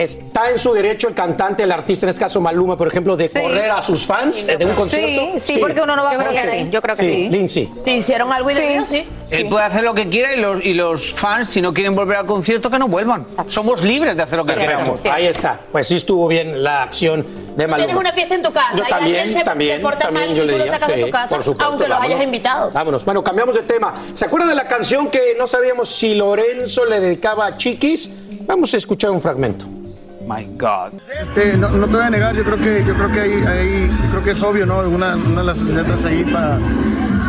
¿Está 0.00 0.50
en 0.50 0.58
su 0.58 0.72
derecho 0.72 1.08
el 1.08 1.14
cantante, 1.14 1.62
el 1.62 1.72
artista, 1.72 2.06
en 2.06 2.08
este 2.08 2.20
caso 2.20 2.40
Maluma, 2.40 2.74
por 2.74 2.88
ejemplo, 2.88 3.16
de 3.16 3.28
correr 3.28 3.70
a 3.70 3.82
sus 3.82 4.06
fans 4.06 4.46
eh, 4.48 4.56
de 4.56 4.64
un 4.64 4.72
concierto? 4.72 5.38
Sí, 5.38 5.54
sí, 5.54 5.58
porque 5.60 5.82
uno 5.82 5.94
no 5.94 6.02
va 6.02 6.12
a 6.12 6.16
correr. 6.16 6.50
sí, 6.50 6.68
yo 6.70 6.80
creo 6.80 6.96
que 6.96 7.04
sí. 7.06 7.28
Lindsay. 7.28 7.70
Si 7.84 7.90
hicieron 7.90 8.32
algo 8.32 8.50
indebido, 8.50 8.84
sí. 8.86 9.06
Él 9.30 9.48
puede 9.48 9.64
hacer 9.64 9.84
lo 9.84 9.94
que 9.94 10.08
quiera 10.08 10.34
y 10.34 10.40
los, 10.40 10.64
y 10.64 10.72
los 10.72 11.12
fans, 11.12 11.50
si 11.50 11.60
no 11.60 11.74
quieren 11.74 11.94
volver 11.94 12.16
al 12.16 12.26
concierto, 12.26 12.70
que 12.70 12.78
no 12.78 12.88
vuelvan. 12.88 13.26
Somos 13.46 13.82
libres 13.82 14.16
de 14.16 14.22
hacer 14.22 14.38
lo 14.38 14.46
que 14.46 14.54
queramos. 14.54 15.04
Ahí 15.04 15.26
está. 15.26 15.60
Pues 15.70 15.86
sí 15.86 15.96
estuvo 15.96 16.26
bien 16.28 16.62
la 16.62 16.82
acción 16.82 17.26
de 17.56 17.66
Maluma. 17.66 17.86
Tienes 17.86 18.00
una 18.00 18.12
fiesta 18.12 18.34
en 18.34 18.42
tu 18.42 18.52
casa 18.52 18.78
Yo 18.78 18.84
y 18.84 18.88
también, 18.88 19.16
alguien 19.18 19.38
se, 19.38 19.44
también, 19.44 19.76
se 19.76 19.82
porta 19.82 20.04
también 20.06 20.28
mal 20.28 20.36
yo 20.36 20.44
y 20.44 20.46
le 20.46 20.52
tú 20.52 20.58
lo 20.58 20.64
diría, 20.64 20.78
sacas 20.78 20.88
de 20.88 20.94
sí, 20.94 21.04
tu 21.04 21.10
casa, 21.10 21.34
por 21.36 21.44
supuesto, 21.44 21.64
aunque 21.64 21.88
los 21.88 21.98
vámonos. 21.98 22.14
hayas 22.14 22.24
invitado. 22.24 22.70
Vámonos. 22.70 23.04
Bueno, 23.04 23.22
cambiamos 23.22 23.54
de 23.54 23.62
tema. 23.62 23.94
¿Se 24.14 24.24
acuerdan 24.24 24.48
de 24.48 24.54
la 24.54 24.66
canción 24.66 25.10
que 25.10 25.34
no 25.38 25.46
sabíamos 25.46 25.90
si 25.90 26.14
Lorenzo 26.14 26.86
le 26.86 27.00
dedicaba 27.00 27.46
a 27.46 27.56
Chiquis? 27.58 28.10
Vamos 28.46 28.72
a 28.74 28.78
escuchar 28.78 29.10
un 29.10 29.20
fragmento. 29.20 29.66
My 30.32 30.44
God. 30.56 30.92
Este, 31.20 31.56
no, 31.56 31.68
no 31.70 31.86
te 31.86 31.96
voy 31.96 32.04
a 32.06 32.10
negar, 32.10 32.34
yo 32.36 32.44
creo 32.44 32.56
que, 32.56 32.84
yo 32.86 32.94
creo 32.94 33.08
que 33.10 33.20
ahí- 33.20 33.88
yo 34.04 34.10
creo 34.10 34.22
que 34.24 34.30
es 34.30 34.42
obvio, 34.42 34.64
¿no? 34.66 34.78
Una, 34.80 35.16
una 35.16 35.40
de 35.40 35.44
las 35.46 35.62
letras 35.62 36.04
ahí 36.04 36.22
para, 36.24 36.58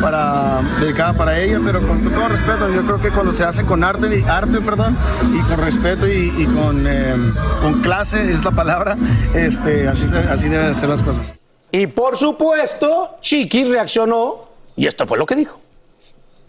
para 0.01 0.61
dedicada 0.79 1.13
para 1.13 1.39
ella, 1.39 1.59
pero 1.65 1.79
con 1.87 1.99
todo 2.11 2.27
respeto, 2.27 2.69
yo 2.69 2.81
creo 2.83 3.01
que 3.01 3.09
cuando 3.09 3.33
se 3.33 3.43
hace 3.43 3.63
con 3.63 3.83
arte, 3.83 4.07
y- 4.15 4.23
arte 4.23 4.59
perdón, 4.61 4.95
y 5.33 5.39
con 5.49 5.57
respeto 5.57 6.07
y, 6.07 6.33
y 6.37 6.45
con, 6.45 6.85
eh, 6.87 7.15
con 7.61 7.81
clase 7.81 8.31
es 8.31 8.43
la 8.43 8.51
palabra, 8.51 8.95
este, 9.33 9.87
así, 9.87 10.05
así 10.29 10.49
deben 10.49 10.75
ser 10.75 10.89
las 10.89 11.01
cosas. 11.01 11.33
Y 11.71 11.87
por 11.87 12.17
supuesto, 12.17 13.15
Chiquis 13.21 13.69
reaccionó 13.69 14.49
y 14.75 14.85
esto 14.87 15.07
fue 15.07 15.17
lo 15.17 15.25
que 15.25 15.35
dijo. 15.35 15.60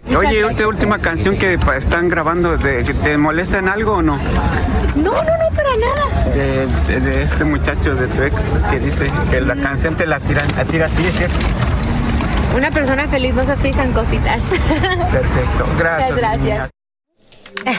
Oye, 0.09 0.44
esta 0.47 0.66
última 0.66 0.99
canción 0.99 1.37
que 1.38 1.59
están 1.76 2.09
grabando, 2.09 2.59
¿te 2.59 3.16
molesta 3.16 3.59
en 3.59 3.68
algo 3.68 3.92
o 3.94 4.02
no? 4.02 4.18
No, 4.97 5.12
no, 5.12 5.23
no, 5.23 5.56
para 5.56 5.71
nada. 5.76 6.25
De, 6.35 6.66
de- 6.92 7.00
de 7.00 7.23
este 7.23 7.44
muchacho 7.44 7.94
de 7.94 8.09
tu 8.09 8.23
ex 8.23 8.52
que 8.71 8.80
dice 8.80 9.06
que 9.30 9.40
la 9.40 9.54
canción 9.56 9.94
te 9.94 10.06
la 10.06 10.18
tira, 10.21 10.42
la 10.56 10.64
tira 10.64 10.87
a 10.87 10.88
ti, 10.88 11.06
¿es 11.06 11.16
cierto? 11.16 11.37
Una 12.56 12.71
persona 12.71 13.06
feliz 13.09 13.32
no 13.35 13.44
se 13.47 13.56
fija 13.56 13.85
en 13.85 13.92
cositas. 13.92 14.40
Perfecto, 14.40 15.66
gracias. 15.78 16.11
Muchas 16.11 16.18
gracias. 16.18 16.42
niña. 16.44 16.68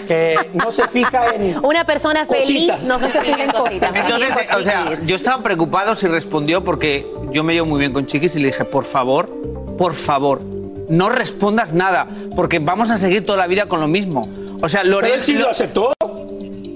Que 0.07 0.49
no 0.53 0.71
se 0.71 0.87
fija 0.87 1.35
en. 1.35 1.57
Una 1.65 1.83
persona 1.85 2.25
feliz 2.25 2.71
Cositas. 2.71 2.83
no 2.87 2.99
se 2.99 3.19
fija 3.21 3.43
en 3.43 3.51
cositas. 3.51 3.91
Entonces, 3.93 4.35
o 4.57 4.63
sea, 4.63 4.97
yo 5.05 5.15
estaba 5.17 5.43
preocupado 5.43 5.93
si 5.95 6.07
respondió 6.07 6.63
porque 6.63 7.05
yo 7.31 7.43
me 7.43 7.53
llevo 7.53 7.65
muy 7.67 7.79
bien 7.79 7.91
con 7.91 8.05
Chiquis 8.05 8.35
y 8.37 8.39
le 8.39 8.47
dije, 8.47 8.63
por 8.65 8.85
favor, 8.85 9.29
por 9.77 9.93
favor, 9.93 10.41
no 10.89 11.09
respondas 11.09 11.73
nada, 11.73 12.07
porque 12.35 12.59
vamos 12.59 12.91
a 12.91 12.97
seguir 12.97 13.25
toda 13.25 13.37
la 13.37 13.47
vida 13.47 13.67
con 13.67 13.79
lo 13.79 13.87
mismo. 13.87 14.29
O 14.61 14.69
sea, 14.69 14.83
Lorenzo... 14.83 15.15
él 15.17 15.23
sí 15.23 15.33
lo 15.33 15.49
aceptó. 15.49 15.93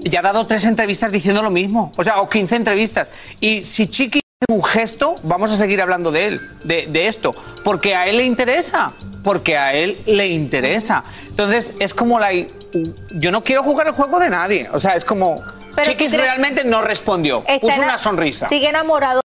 Ya 0.04 0.20
ha 0.20 0.22
dado 0.22 0.46
tres 0.46 0.64
entrevistas 0.64 1.12
diciendo 1.12 1.42
lo 1.42 1.50
mismo. 1.50 1.92
O 1.96 2.04
sea, 2.04 2.20
o 2.20 2.28
15 2.28 2.56
entrevistas. 2.56 3.10
Y 3.40 3.64
si 3.64 3.86
Chiqui 3.88 4.20
hace 4.20 4.56
un 4.58 4.64
gesto, 4.64 5.16
vamos 5.22 5.50
a 5.52 5.56
seguir 5.56 5.82
hablando 5.82 6.10
de 6.10 6.28
él, 6.28 6.40
de, 6.64 6.86
de 6.86 7.06
esto. 7.08 7.34
Porque 7.64 7.94
a 7.94 8.06
él 8.06 8.16
le 8.18 8.24
interesa. 8.24 8.92
Porque 9.22 9.58
a 9.58 9.74
él 9.74 9.98
le 10.06 10.28
interesa. 10.28 11.04
Entonces, 11.28 11.74
es 11.78 11.92
como 11.92 12.18
la... 12.18 12.30
Yo 13.12 13.30
no 13.30 13.42
quiero 13.44 13.62
jugar 13.62 13.88
el 13.88 13.92
juego 13.92 14.18
de 14.18 14.30
nadie. 14.30 14.68
O 14.72 14.78
sea, 14.78 14.92
es 14.94 15.04
como... 15.04 15.42
Pero 15.74 15.90
Chiquis 15.90 16.10
¿tú 16.12 16.16
crees- 16.16 16.22
realmente 16.30 16.64
no 16.64 16.80
respondió. 16.82 17.44
Puso 17.60 17.80
una 17.82 17.98
sonrisa. 17.98 18.48
¿Sigue 18.48 18.68
enamorado 18.68 19.20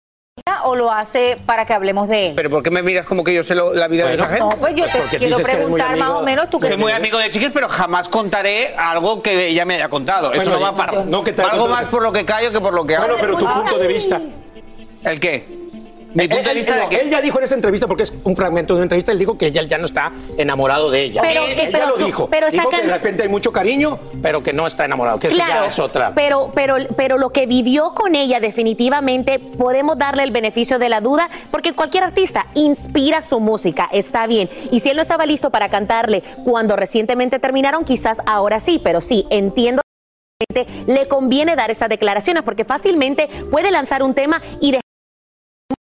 o 0.63 0.75
lo 0.75 0.91
hace 0.91 1.37
para 1.45 1.65
que 1.65 1.73
hablemos 1.73 2.07
de 2.07 2.27
él? 2.27 2.33
¿Pero 2.35 2.49
por 2.49 2.63
qué 2.63 2.71
me 2.71 2.81
miras 2.81 3.05
como 3.05 3.23
que 3.23 3.33
yo 3.33 3.43
sé 3.43 3.55
lo- 3.55 3.73
la 3.73 3.87
vida 3.87 4.07
de 4.07 4.15
esa 4.15 4.25
gente? 4.27 4.39
No, 4.41 4.49
pues 4.51 4.75
yo 4.75 4.85
te 4.85 4.99
porque 4.99 5.17
quiero 5.17 5.37
que 5.37 5.43
preguntar 5.43 5.97
más 5.97 6.09
o 6.09 6.21
menos 6.23 6.49
tú 6.49 6.59
Soy 6.59 6.69
qué 6.69 6.77
muy 6.77 6.91
amigo 6.91 7.17
de 7.17 7.29
Chiquis, 7.29 7.51
pero 7.53 7.67
jamás 7.69 8.09
contaré 8.09 8.75
algo 8.77 9.21
que 9.21 9.47
ella 9.47 9.65
me 9.65 9.75
haya 9.75 9.89
contado. 9.89 10.33
Eso 10.33 10.49
no 10.49 10.59
va 10.59 10.75
para... 10.75 11.03
no 11.03 11.23
que 11.23 11.33
te 11.33 11.41
algo 11.41 11.67
más 11.67 11.85
por 11.87 12.03
lo 12.03 12.11
que 12.11 12.25
callo 12.25 12.51
que 12.51 12.59
por 12.59 12.73
lo 12.73 12.85
que 12.85 12.95
hago. 12.95 13.05
Bueno, 13.07 13.19
pero 13.21 13.37
tu 13.37 13.45
punto 13.45 13.77
de 13.77 13.87
vista. 13.87 14.21
¿El 15.03 15.19
qué? 15.19 15.60
Mi 16.13 16.27
punto 16.27 16.43
de 16.43 16.49
Él- 16.51 16.55
vista 16.57 16.75
él- 16.75 16.89
de 16.89 16.95
que... 16.95 17.01
él 17.03 17.09
ya 17.09 17.21
dijo 17.21 17.37
en 17.37 17.43
esta 17.43 17.55
entrevista, 17.55 17.87
porque 17.87 18.03
es 18.03 18.13
un 18.23 18.35
fragmento 18.35 18.73
de 18.73 18.79
una 18.79 18.83
entrevista, 18.83 19.11
él 19.11 19.19
dijo 19.19 19.37
que 19.37 19.47
ella 19.47 19.63
ya 19.63 19.77
no 19.77 19.85
está 19.85 20.11
enamorado 20.37 20.91
de 20.91 21.01
ella. 21.03 21.21
Pero- 21.21 21.45
Él 21.45 21.59
eh, 21.59 21.69
ya 21.71 21.85
lo 21.85 21.97
su- 21.97 22.05
dijo. 22.05 22.27
pero 22.29 22.47
esa 22.47 22.57
dijo 22.57 22.69
que 22.69 22.81
de 22.81 22.93
repente 22.93 23.23
hay 23.23 23.29
mucho 23.29 23.51
cariño, 23.51 23.99
pero 24.21 24.43
que 24.43 24.53
no 24.53 24.67
está 24.67 24.85
enamorado, 24.85 25.19
que 25.19 25.27
eso 25.27 25.37
ya 25.37 25.65
es 25.65 25.79
otra. 25.79 26.13
Pero, 26.15 26.51
pero, 26.53 26.75
pero 26.95 27.17
lo 27.17 27.31
que 27.31 27.45
vivió 27.45 27.93
con 27.93 28.15
ella 28.15 28.39
definitivamente 28.39 29.39
podemos 29.39 29.97
darle 29.97 30.23
el 30.23 30.31
beneficio 30.31 30.79
de 30.79 30.89
la 30.89 31.01
duda, 31.01 31.29
porque 31.51 31.73
cualquier 31.73 32.03
artista 32.03 32.47
inspira 32.55 33.21
su 33.21 33.39
música, 33.39 33.89
está 33.91 34.27
bien. 34.27 34.49
Y 34.71 34.79
si 34.81 34.89
él 34.89 34.95
no 34.95 35.01
estaba 35.01 35.25
listo 35.25 35.49
para 35.49 35.69
cantarle 35.69 36.23
cuando 36.43 36.75
recientemente 36.75 37.39
terminaron, 37.39 37.85
quizás 37.85 38.19
ahora 38.25 38.59
sí, 38.59 38.79
pero 38.83 39.01
sí, 39.01 39.25
entiendo 39.29 39.81
que 40.53 40.65
le 40.87 41.07
conviene 41.07 41.55
dar 41.55 41.69
esas 41.71 41.87
declaraciones, 41.89 42.43
porque 42.43 42.65
fácilmente 42.65 43.29
puede 43.51 43.71
lanzar 43.71 44.03
un 44.03 44.13
tema 44.13 44.41
y 44.59 44.71
dejar 44.71 44.81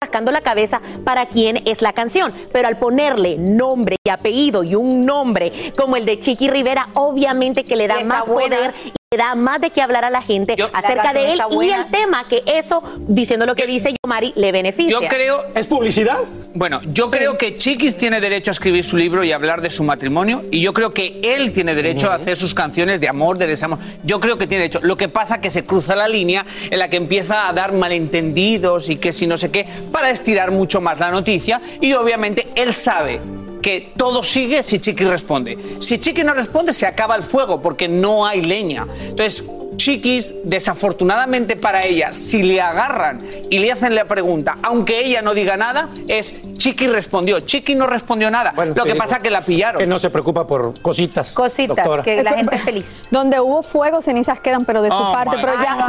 rascando 0.06 0.32
la 0.32 0.42
cabeza 0.42 0.82
para 1.04 1.26
quién 1.26 1.64
es 1.66 1.82
la 1.82 1.92
canción, 1.92 2.32
pero 2.52 2.68
al 2.68 2.78
ponerle 2.78 3.38
nombre 3.38 3.96
y 4.04 4.10
apellido 4.10 4.64
y 4.64 4.76
un 4.76 5.04
nombre 5.04 5.52
como 5.76 5.96
el 5.96 6.06
de 6.06 6.20
Chiqui 6.20 6.48
Rivera, 6.48 6.90
obviamente 6.94 7.64
que 7.64 7.76
le 7.76 7.88
da 7.88 8.04
más 8.04 8.28
buena. 8.28 8.56
poder 8.56 8.74
da 9.16 9.36
más 9.36 9.62
de 9.62 9.70
qué 9.70 9.82
hablar 9.82 10.04
a 10.04 10.10
la 10.10 10.22
gente 10.22 10.56
acerca 10.74 11.14
de 11.14 11.34
él 11.34 11.42
y 11.62 11.70
el 11.70 11.88
tema 11.92 12.28
que 12.28 12.44
eso, 12.46 12.84
diciendo 13.08 13.46
lo 13.46 13.56
que 13.56 13.68
dice 13.68 13.94
Yomari, 14.04 14.34
le 14.36 14.52
beneficia. 14.52 15.00
Yo 15.00 15.08
creo... 15.08 15.46
¿Es 15.56 15.68
publicidad? 15.68 16.20
Bueno, 16.54 16.82
yo 16.86 17.12
creo 17.12 17.38
que 17.38 17.56
Chiquis 17.56 17.98
tiene 17.98 18.20
derecho 18.20 18.52
a 18.52 18.54
escribir 18.54 18.84
su 18.84 18.98
libro 18.98 19.24
y 19.24 19.32
hablar 19.32 19.62
de 19.62 19.70
su 19.70 19.84
matrimonio 19.84 20.46
y 20.52 20.62
yo 20.62 20.74
creo 20.74 20.94
que 20.94 21.20
él 21.24 21.54
tiene 21.54 21.76
derecho 21.76 22.12
a 22.12 22.16
hacer 22.16 22.36
sus 22.36 22.54
canciones 22.54 23.00
de 23.00 23.08
amor, 23.08 23.38
de 23.38 23.48
desamor. 23.48 23.80
Yo 24.04 24.20
creo 24.20 24.38
que 24.38 24.48
tiene 24.48 24.64
derecho. 24.64 24.80
Lo 24.82 24.98
que 24.98 25.08
pasa 25.08 25.40
que 25.40 25.52
se 25.52 25.66
cruza 25.66 25.96
la 25.96 26.08
línea 26.08 26.46
en 26.70 26.80
la 26.80 26.90
que 26.90 26.98
empieza 26.98 27.48
a 27.48 27.54
dar 27.54 27.74
malentendidos 27.74 28.90
y 28.90 28.98
que 28.98 29.14
si 29.14 29.28
no 29.28 29.38
sé 29.38 29.52
qué, 29.52 29.68
para 29.92 30.10
estirar 30.10 30.52
mucho 30.52 30.82
más 30.82 31.00
la 31.00 31.12
noticia 31.12 31.62
y 31.80 31.94
obviamente 31.94 32.48
él 32.56 32.74
sabe 32.74 33.22
que 33.66 33.94
todo 33.98 34.22
sigue 34.22 34.62
si 34.62 34.78
Chiqui 34.78 35.06
responde. 35.06 35.58
Si 35.80 35.98
Chiqui 35.98 36.24
no 36.24 36.36
responde, 36.36 36.72
se 36.72 36.86
acaba 36.86 37.16
el 37.16 37.24
fuego 37.24 37.64
porque 37.64 37.88
no 37.88 38.24
hay 38.24 38.44
leña. 38.44 38.86
Entonces, 39.08 39.44
Chiquis, 39.76 40.36
desafortunadamente 40.44 41.56
para 41.56 41.84
ella, 41.84 42.14
si 42.14 42.44
le 42.44 42.62
agarran 42.62 43.26
y 43.50 43.58
le 43.58 43.72
hacen 43.72 43.96
la 43.96 44.06
pregunta, 44.06 44.60
aunque 44.62 45.04
ella 45.04 45.24
no 45.24 45.34
diga 45.34 45.58
nada, 45.58 45.90
es 46.08 46.36
Chiqui 46.66 46.88
respondió. 46.88 47.42
Chiqui 47.42 47.76
no 47.76 47.86
respondió 47.86 48.32
nada. 48.32 48.52
Lo 48.56 48.74
que 48.74 48.84
digo 48.94 48.98
pasa 48.98 49.20
que 49.20 49.30
la 49.30 49.42
pillaron. 49.46 49.78
Que 49.78 49.86
no 49.86 50.00
se 50.00 50.10
preocupa 50.10 50.48
por 50.48 50.82
cositas. 50.82 51.36
Cositas, 51.36 51.76
doctora. 51.76 52.02
que 52.02 52.24
la 52.24 52.34
gente 52.34 52.56
es 52.56 52.64
feliz. 52.64 52.86
Donde 53.12 53.40
hubo 53.40 53.62
fuego, 53.62 54.02
cenizas 54.02 54.40
quedan, 54.40 54.66
pero 54.66 54.82
de 54.82 54.90
su 54.90 54.96
Oh, 54.96 55.14
parte. 55.14 55.38
Pero 55.40 55.54
ya, 55.62 55.86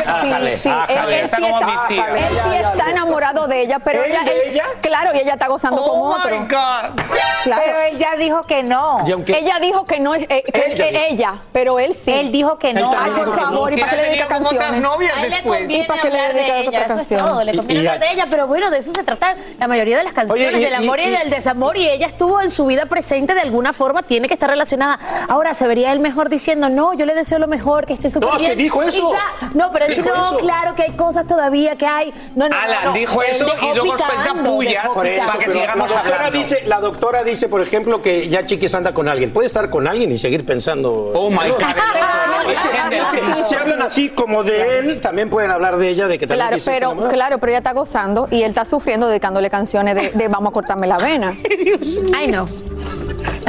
sí, 0.53 0.59
sí, 0.65 0.69
él, 0.91 0.99
él 1.09 1.25
Está 1.25 1.37
sí 1.39 1.43
como 1.43 1.61
está, 1.61 1.67
mis 1.73 1.87
tías. 1.89 2.09
él 2.11 2.19
sí 2.29 2.57
está 2.73 2.91
enamorado 2.91 3.49
de 3.49 3.63
ella, 3.63 3.79
pero 3.79 4.03
¿Él 4.05 4.11
ella, 4.13 4.23
de 4.25 4.51
ella? 4.51 4.65
claro, 4.83 5.15
y 5.15 5.19
ella 5.21 5.33
está 5.33 5.49
gozando 5.49 5.79
con 5.79 5.91
Oh 5.99 6.15
otro. 6.15 6.41
my 6.41 6.47
God. 6.47 7.01
Claro. 7.45 7.63
Pero 7.65 7.81
él 7.81 7.97
ya 7.99 8.17
dijo 8.17 8.43
que 8.43 8.63
no. 8.63 8.99
Aunque- 8.99 9.39
Ella 9.39 9.59
dijo 9.61 9.87
que 9.87 9.99
no 9.99 10.15
es 10.15 10.25
eh, 10.29 10.43
que- 10.53 10.73
Ella 10.73 10.89
que 10.91 11.07
ella, 11.11 11.35
pero 11.53 11.79
él 11.79 11.95
sí. 11.95 12.11
Él 12.13 12.31
dijo 12.33 12.59
que 12.59 12.75
no. 12.75 12.91
Ay, 12.99 13.13
por 13.13 13.35
que 13.35 13.41
favor, 13.41 13.73
¿y 13.73 13.77
para 13.81 13.91
qué 13.93 13.97
le 13.97 14.03
dedica 14.11 14.25
otras 14.27 14.41
canciones? 14.41 14.81
novias 14.81 15.13
A 15.13 15.17
él 15.17 15.23
le 15.23 15.31
después. 15.37 15.59
conviene 15.61 15.85
¿Y 15.85 15.87
para 15.87 16.03
qué 16.03 16.11
le 16.11 16.19
hablar 16.19 16.35
de 16.35 16.39
dedica 16.41 16.59
ella, 16.59 16.69
otra 16.69 16.81
eso 16.85 16.93
es 16.93 16.97
canción? 17.09 17.21
todo, 17.21 17.45
le 17.45 17.57
conviene 17.57 17.89
hablar 17.89 18.01
de 18.01 18.13
ella, 18.13 18.27
pero 18.29 18.47
bueno, 18.47 18.71
de 18.71 18.79
eso 18.79 18.93
se 18.93 19.03
trata 19.05 19.37
la 19.59 19.69
mayoría 19.69 19.97
de 19.99 20.05
las 20.05 20.13
canciones, 20.13 20.66
del 20.67 20.75
amor 20.75 21.01
y, 21.01 21.05
y- 21.05 21.11
del 21.11 21.31
desamor, 21.31 21.77
y 21.77 21.89
ella 21.89 22.07
estuvo 22.07 22.41
en 22.41 22.51
su 22.51 22.67
vida 22.67 22.87
presente 22.87 23.35
de 23.35 23.41
alguna 23.41 23.73
forma, 23.73 24.03
tiene 24.03 24.29
que 24.29 24.35
estar 24.35 24.49
relacionada. 24.51 24.99
Ahora, 25.29 25.55
se 25.55 25.67
vería 25.67 25.93
él 25.93 26.01
mejor 26.01 26.29
diciendo, 26.29 26.69
no, 26.69 26.93
yo 26.95 27.07
le 27.07 27.15
deseo 27.15 27.39
lo 27.39 27.47
mejor, 27.47 27.87
que 27.87 27.93
esté 27.95 28.11
súper 28.11 28.29
No, 28.29 28.35
es 28.37 28.41
bien. 28.43 28.53
que 28.53 28.57
dijo 28.63 28.83
eso. 28.83 29.13
Ya- 29.13 29.49
no, 29.55 29.71
pero 29.73 29.87
Dijo 29.87 30.09
no, 30.09 30.15
eso. 30.27 30.37
claro 30.39 30.75
que 30.75 30.83
hay 30.83 30.93
cosas 30.93 31.27
todavía 31.27 31.77
que 31.77 31.87
hay. 31.87 32.13
No, 32.35 32.49
no, 32.49 32.57
Alan 32.57 32.85
no, 32.85 32.91
no. 32.91 32.97
dijo 32.97 33.23
eso 33.23 33.47
y 33.63 33.75
luego 33.75 33.97
suelta 33.97 34.35
pullas 34.45 34.89
para 34.95 35.39
que 35.39 35.51
sigamos 35.51 35.91
la 35.91 35.97
doctora 35.97 36.17
hablando. 36.17 36.39
dice, 36.39 36.63
la 36.67 36.81
doctora 36.81 37.23
dice, 37.25 37.49
por 37.49 37.61
ejemplo, 37.63 38.03
que 38.03 38.29
ya 38.29 38.45
Chiquis 38.47 38.75
anda 38.75 38.93
con 38.93 39.09
alguien. 39.09 39.33
Puede 39.33 39.47
estar 39.47 39.71
con 39.71 39.87
alguien 39.87 40.11
y 40.13 40.17
seguir 40.19 40.45
pensando. 40.45 41.11
Oh 41.15 41.31
my 41.31 41.49
God. 41.51 41.59
Si 43.45 43.55
hablan 43.55 43.83
así 43.83 44.09
como 44.11 44.43
de 44.45 44.79
él, 44.79 45.01
también 45.01 45.31
pueden 45.31 45.51
hablar 45.51 45.77
de 45.77 45.89
ella, 45.89 46.07
de 46.09 46.19
que 46.19 46.27
también 46.27 46.49
Claro, 46.49 46.63
pero, 46.97 47.09
claro, 47.09 47.39
pero 47.39 47.51
ella 47.51 47.59
está 47.59 47.73
gozando 47.73 48.29
y 48.31 48.43
él 48.43 48.51
está 48.51 48.65
sufriendo 48.65 49.09
dedicándole 49.09 49.51
canciones 49.51 49.95
de, 49.95 50.11
de 50.11 50.29
vamos 50.29 50.51
a 50.51 50.53
cortarme 50.57 50.87
la 50.87 50.97
vena. 50.97 51.35
Ay, 52.17 52.29
no. 52.29 52.49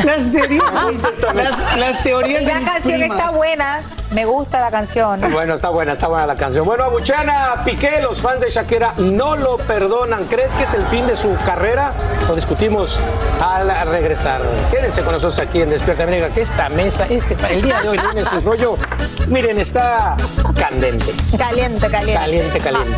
Las 0.03 0.29
teorías, 0.29 0.63
las, 1.33 1.77
las 1.77 2.03
teorías 2.03 2.41
de 2.45 2.51
La 2.51 2.59
mis 2.59 2.69
canción 2.69 2.99
primas. 2.99 3.17
está 3.17 3.31
buena. 3.31 3.81
Me 4.11 4.25
gusta 4.25 4.59
la 4.59 4.69
canción. 4.69 5.21
Bueno, 5.31 5.53
está 5.53 5.69
buena, 5.69 5.93
está 5.93 6.07
buena 6.07 6.27
la 6.27 6.35
canción. 6.35 6.65
Bueno, 6.65 6.83
Abuchana 6.83 7.61
Piqué, 7.63 8.01
los 8.01 8.19
fans 8.21 8.41
de 8.41 8.49
Shakira 8.49 8.93
no 8.97 9.37
lo 9.37 9.57
perdonan. 9.57 10.25
¿Crees 10.25 10.53
que 10.53 10.63
es 10.63 10.73
el 10.73 10.85
fin 10.87 11.07
de 11.07 11.15
su 11.15 11.33
carrera? 11.45 11.93
Lo 12.27 12.35
discutimos 12.35 12.99
al 13.41 13.69
regresar. 13.87 14.41
Quédense 14.69 15.01
con 15.01 15.13
nosotros 15.13 15.39
aquí 15.39 15.61
en 15.61 15.69
Despierta 15.69 16.03
América, 16.03 16.29
que 16.29 16.41
esta 16.41 16.67
mesa, 16.67 17.05
este, 17.09 17.35
para 17.35 17.53
el 17.53 17.61
día 17.61 17.81
de 17.81 17.87
hoy, 17.89 17.97
lunes, 17.97 18.31
el 18.33 18.43
rollo, 18.43 18.77
miren, 19.27 19.59
está 19.59 20.17
candente. 20.59 21.13
Caliente, 21.37 21.89
caliente. 21.89 22.13
Caliente, 22.13 22.59
caliente. 22.59 22.97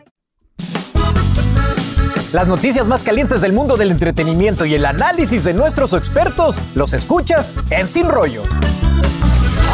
Las 2.33 2.47
noticias 2.47 2.87
más 2.87 3.03
calientes 3.03 3.41
del 3.41 3.51
mundo 3.51 3.75
del 3.75 3.91
entretenimiento 3.91 4.65
y 4.65 4.73
el 4.73 4.85
análisis 4.85 5.43
de 5.43 5.53
nuestros 5.53 5.93
expertos 5.93 6.57
los 6.75 6.93
escuchas 6.93 7.53
en 7.69 7.89
Sin 7.89 8.07
Rollo. 8.07 8.43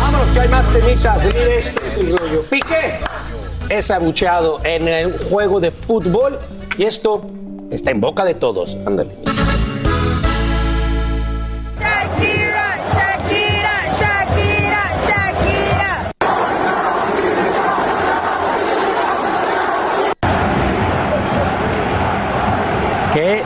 Vámonos, 0.02 0.32
que 0.32 0.40
hay 0.40 0.50
más 0.50 0.68
temitas. 0.74 1.24
Mire 1.24 1.60
esto, 1.60 1.82
sin 1.94 2.18
rollo. 2.18 2.42
Piqué 2.50 3.00
es 3.70 3.92
abucheado 3.92 4.60
en 4.64 4.88
el 4.88 5.20
juego 5.30 5.60
de 5.60 5.70
fútbol 5.70 6.40
y 6.80 6.86
esto 6.86 7.28
está 7.70 7.92
en 7.92 8.02
boca 8.02 8.26
de 8.26 8.34
todos. 8.34 8.76
Ándale. 8.88 9.16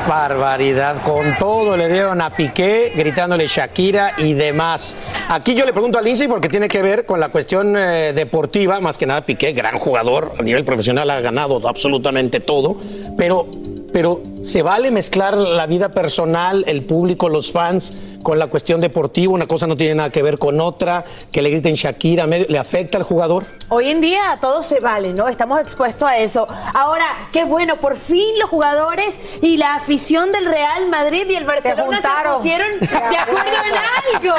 Barbaridad. 0.08 1.03
Con 1.03 1.38
todo 1.38 1.77
le 1.77 1.88
dieron 1.88 2.22
a 2.22 2.29
Piqué, 2.29 2.93
gritándole 2.96 3.48
Shakira 3.48 4.13
y 4.17 4.34
demás. 4.34 4.96
Aquí 5.29 5.55
yo 5.55 5.65
le 5.65 5.74
pregunto 5.74 5.98
a 5.98 6.01
Lindsay 6.01 6.27
porque 6.27 6.50
tiene 6.50 6.67
que 6.67 6.81
ver 6.81 7.05
con 7.05 7.20
la 7.20 7.29
cuestión 7.29 7.75
eh, 7.77 8.13
deportiva, 8.13 8.79
más 8.79 8.98
que 8.98 9.05
nada 9.05 9.22
Piqué, 9.22 9.53
gran 9.53 9.77
jugador, 9.77 10.34
a 10.38 10.43
nivel 10.43 10.63
profesional 10.63 11.10
ha 11.10 11.22
ganado 11.22 11.67
absolutamente 11.67 12.39
todo, 12.39 12.77
pero, 13.17 13.48
pero 13.93 14.21
¿se 14.43 14.62
vale 14.62 14.91
mezclar 14.91 15.36
la 15.38 15.65
vida 15.67 15.89
personal, 15.89 16.63
el 16.67 16.83
público, 16.83 17.29
los 17.29 17.51
fans 17.51 17.93
con 18.24 18.38
la 18.39 18.48
cuestión 18.48 18.81
deportiva? 18.81 19.33
Una 19.33 19.47
cosa 19.47 19.67
no 19.67 19.75
tiene 19.77 19.95
nada 19.95 20.10
que 20.12 20.21
ver 20.23 20.38
con 20.38 20.60
otra, 20.62 21.04
que 21.32 21.41
le 21.41 21.49
griten 21.49 21.73
Shakira, 21.73 22.27
medio- 22.27 22.45
¿le 22.49 22.58
afecta 22.60 22.97
al 22.97 23.04
jugador? 23.04 23.45
Hoy 23.69 23.89
en 23.89 24.01
día 24.01 24.38
todo 24.41 24.63
se 24.63 24.80
vale, 24.80 25.13
¿no? 25.13 25.27
Estamos 25.27 25.60
expuestos 25.60 26.08
a 26.08 26.17
eso. 26.17 26.47
Ahora, 26.73 27.06
qué 27.32 27.43
bueno, 27.45 27.77
por 27.77 27.97
fin 27.97 28.34
los 28.39 28.49
jugadores 28.49 29.19
y 29.41 29.58
la 29.58 29.75
afición 29.75 30.32
del 30.32 30.45
Real 30.45 30.88
Madrid 30.89 31.25
y 31.30 31.36
el 31.36 31.45
Barcelona 31.45 32.01
se, 32.01 32.08
juntaron. 32.08 32.36
pusieron 32.38 32.67
de 32.80 32.86
acuerdo 33.17 33.51
en 33.67 34.23
algo. 34.25 34.36